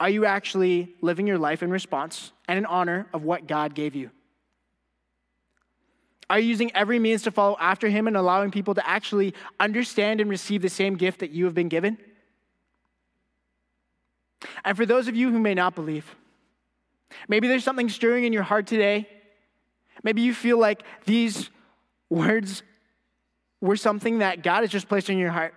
are 0.01 0.11
you 0.11 0.25
actually 0.25 0.95
living 1.01 1.27
your 1.27 1.39
life 1.39 1.63
in 1.63 1.71
response 1.71 2.33
and 2.49 2.59
in 2.59 2.67
honor 2.67 3.07
of 3.13 3.23
what 3.23 3.47
God 3.47 3.75
gave 3.75 3.95
you? 3.95 4.11
Are 6.31 6.39
you 6.39 6.49
using 6.49 6.75
every 6.75 6.99
means 6.99 7.23
to 7.23 7.31
follow 7.31 7.57
after 7.61 7.89
Him 7.89 8.07
and 8.07 8.17
allowing 8.17 8.51
people 8.51 8.75
to 8.75 8.89
actually 8.89 9.35
understand 9.61 10.21
and 10.21 10.29
receive 10.29 10.63
the 10.63 10.69
same 10.69 10.97
gift 10.97 11.21
that 11.21 11.31
you 11.31 11.45
have 11.45 11.55
been 11.55 11.69
given? 11.69 11.99
And 14.65 14.77
for 14.77 14.87
those 14.87 15.09
of 15.09 15.17
you 15.17 15.31
who 15.31 15.39
may 15.39 15.55
not 15.55 15.75
believe, 15.75 16.15
maybe 17.29 17.49
there's 17.49 17.65
something 17.65 17.89
stirring 17.89 18.25
in 18.25 18.33
your 18.33 18.43
heart 18.43 18.67
today. 18.67 19.09
Maybe 20.03 20.23
you 20.23 20.33
feel 20.33 20.59
like 20.59 20.83
these 21.07 21.51
words 22.09 22.63
were 23.61 23.77
something 23.77 24.19
that 24.19 24.43
God 24.43 24.61
has 24.61 24.71
just 24.71 24.89
placed 24.89 25.11
in 25.11 25.19
your 25.19 25.31
heart. 25.31 25.55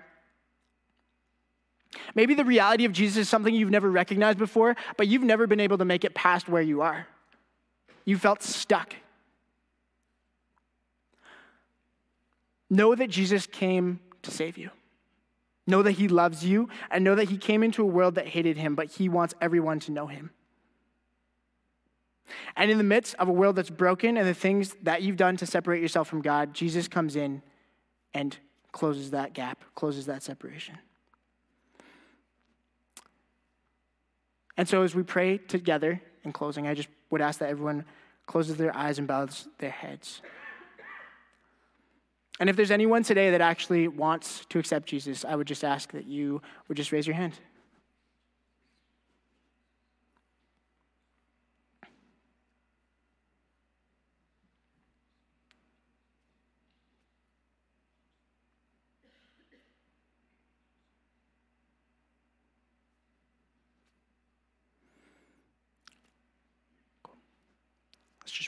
Maybe 2.15 2.34
the 2.34 2.46
reality 2.46 2.86
of 2.86 2.94
Jesus 2.94 3.17
is 3.17 3.30
something 3.30 3.54
you've 3.54 3.70
never 3.70 3.91
recognized 3.91 4.38
before, 4.38 4.76
but 4.98 5.08
you've 5.08 5.24
never 5.24 5.46
been 5.46 5.60
able 5.60 5.78
to 5.78 5.86
make 5.86 6.04
it 6.04 6.15
past 6.15 6.48
where 6.48 6.62
you 6.62 6.82
are. 6.82 7.08
You 8.06 8.17
felt 8.17 8.41
stuck. 8.41 8.96
Know 12.70 12.96
that 12.96 13.10
Jesus 13.10 13.46
came 13.46 14.00
to 14.24 14.32
save 14.32 14.58
you. 14.58 14.72
Know 15.71 15.84
that 15.84 15.93
he 15.93 16.10
loves 16.10 16.43
you, 16.43 16.67
and 16.91 17.01
know 17.01 17.15
that 17.15 17.29
he 17.29 17.38
came 17.38 17.63
into 17.63 17.81
a 17.81 17.86
world 17.86 18.15
that 18.15 18.27
hated 18.27 18.57
him, 18.57 18.75
but 18.75 18.91
he 18.91 19.07
wants 19.07 19.34
everyone 19.39 19.79
to 19.79 19.91
know 19.93 20.07
him. 20.07 20.31
And 22.57 22.69
in 22.69 22.77
the 22.77 22.84
midst 22.84 23.15
of 23.15 23.29
a 23.29 23.31
world 23.31 23.55
that's 23.55 23.69
broken 23.69 24.17
and 24.17 24.27
the 24.27 24.34
things 24.34 24.75
that 24.84 25.01
you've 25.01 25.15
done 25.15 25.38
to 25.38 25.45
separate 25.45 25.81
yourself 25.81 26.10
from 26.10 26.21
God, 26.21 26.53
Jesus 26.53 26.89
comes 26.89 27.15
in 27.15 27.41
and 28.13 28.38
closes 28.73 29.12
that 29.12 29.31
gap, 29.31 29.63
closes 29.73 30.07
that 30.07 30.23
separation. 30.23 30.77
And 34.57 34.67
so, 34.67 34.84
as 34.84 34.93
we 34.93 35.03
pray 35.03 35.38
together 35.38 36.01
in 36.25 36.34
closing, 36.34 36.67
I 36.67 36.73
just 36.73 36.89
would 37.12 37.21
ask 37.21 37.39
that 37.39 37.49
everyone 37.49 37.86
closes 38.25 38.57
their 38.57 38.75
eyes 38.75 38.99
and 38.99 39.07
bows 39.07 39.47
their 39.60 39.71
heads. 39.71 40.21
And 42.41 42.49
if 42.49 42.56
there's 42.56 42.71
anyone 42.71 43.04
today 43.04 43.30
that 43.30 43.39
actually 43.39 43.88
wants 43.88 44.47
to 44.49 44.58
accept 44.58 44.89
Jesus, 44.89 45.23
I 45.23 45.36
would 45.36 45.45
just 45.45 45.63
ask 45.63 45.91
that 45.91 46.08
you 46.08 46.41
would 46.67 46.75
just 46.75 46.91
raise 46.91 47.06
your 47.06 47.15
hand. 47.15 47.39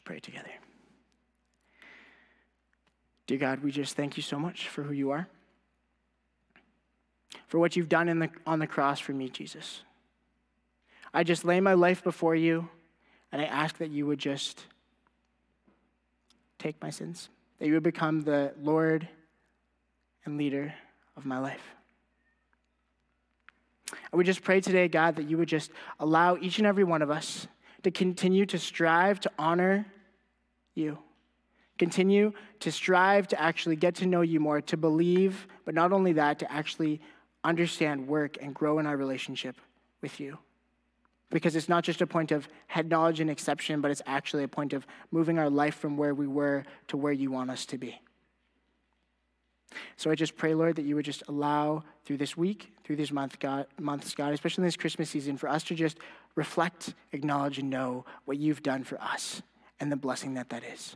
pray 0.05 0.19
together. 0.19 0.49
Dear 3.33 3.39
God, 3.39 3.63
we 3.63 3.71
just 3.71 3.95
thank 3.95 4.15
you 4.15 4.21
so 4.21 4.37
much 4.37 4.67
for 4.67 4.83
who 4.83 4.93
you 4.93 5.09
are, 5.09 5.27
for 7.47 7.57
what 7.57 7.75
you've 7.75 7.89
done 7.89 8.19
the, 8.19 8.29
on 8.45 8.59
the 8.59 8.67
cross 8.67 8.99
for 8.99 9.11
me, 9.11 9.27
Jesus. 9.27 9.81
I 11.15 11.23
just 11.23 11.43
lay 11.43 11.59
my 11.59 11.73
life 11.73 12.03
before 12.03 12.35
you, 12.35 12.69
and 13.31 13.41
I 13.41 13.45
ask 13.45 13.79
that 13.79 13.89
you 13.89 14.05
would 14.05 14.19
just 14.19 14.67
take 16.59 16.79
my 16.79 16.91
sins, 16.91 17.29
that 17.57 17.65
you 17.65 17.73
would 17.73 17.81
become 17.81 18.21
the 18.21 18.53
Lord 18.61 19.07
and 20.25 20.37
leader 20.37 20.71
of 21.17 21.25
my 21.25 21.39
life. 21.39 21.73
I 23.91 24.15
would 24.15 24.27
just 24.27 24.43
pray 24.43 24.61
today, 24.61 24.87
God, 24.87 25.15
that 25.15 25.27
you 25.27 25.39
would 25.39 25.49
just 25.49 25.71
allow 25.99 26.37
each 26.37 26.59
and 26.59 26.67
every 26.67 26.83
one 26.83 27.01
of 27.01 27.09
us 27.09 27.47
to 27.81 27.89
continue 27.89 28.45
to 28.45 28.59
strive 28.59 29.19
to 29.21 29.31
honor 29.39 29.87
you. 30.75 30.99
Continue 31.77 32.33
to 32.59 32.71
strive 32.71 33.27
to 33.29 33.41
actually 33.41 33.75
get 33.75 33.95
to 33.95 34.05
know 34.05 34.21
you 34.21 34.39
more, 34.39 34.61
to 34.61 34.77
believe, 34.77 35.47
but 35.65 35.73
not 35.73 35.91
only 35.91 36.13
that, 36.13 36.39
to 36.39 36.51
actually 36.51 37.01
understand, 37.43 38.07
work, 38.07 38.37
and 38.41 38.53
grow 38.53 38.79
in 38.79 38.85
our 38.85 38.95
relationship 38.95 39.55
with 40.01 40.19
you. 40.19 40.37
Because 41.29 41.55
it's 41.55 41.67
not 41.67 41.83
just 41.83 42.01
a 42.01 42.07
point 42.07 42.31
of 42.31 42.47
head 42.67 42.89
knowledge 42.89 43.19
and 43.19 43.29
exception, 43.29 43.81
but 43.81 43.89
it's 43.89 44.03
actually 44.05 44.43
a 44.43 44.47
point 44.47 44.73
of 44.73 44.85
moving 45.11 45.39
our 45.39 45.49
life 45.49 45.75
from 45.75 45.97
where 45.97 46.13
we 46.13 46.27
were 46.27 46.63
to 46.89 46.97
where 46.97 47.11
you 47.11 47.31
want 47.31 47.49
us 47.49 47.65
to 47.65 47.77
be. 47.77 47.99
So 49.97 50.11
I 50.11 50.15
just 50.15 50.35
pray, 50.35 50.53
Lord, 50.53 50.75
that 50.75 50.85
you 50.85 50.95
would 50.95 51.05
just 51.05 51.23
allow 51.27 51.83
through 52.05 52.17
this 52.17 52.37
week, 52.37 52.71
through 52.83 52.97
these 52.97 53.11
month, 53.11 53.39
God, 53.39 53.65
months, 53.79 54.13
God, 54.13 54.33
especially 54.33 54.61
in 54.61 54.67
this 54.67 54.77
Christmas 54.77 55.09
season, 55.09 55.37
for 55.37 55.49
us 55.49 55.63
to 55.63 55.75
just 55.75 55.97
reflect, 56.35 56.93
acknowledge, 57.11 57.57
and 57.57 57.71
know 57.71 58.05
what 58.25 58.37
you've 58.37 58.61
done 58.61 58.83
for 58.83 59.01
us 59.01 59.41
and 59.79 59.91
the 59.91 59.95
blessing 59.95 60.35
that 60.35 60.49
that 60.49 60.63
is. 60.63 60.95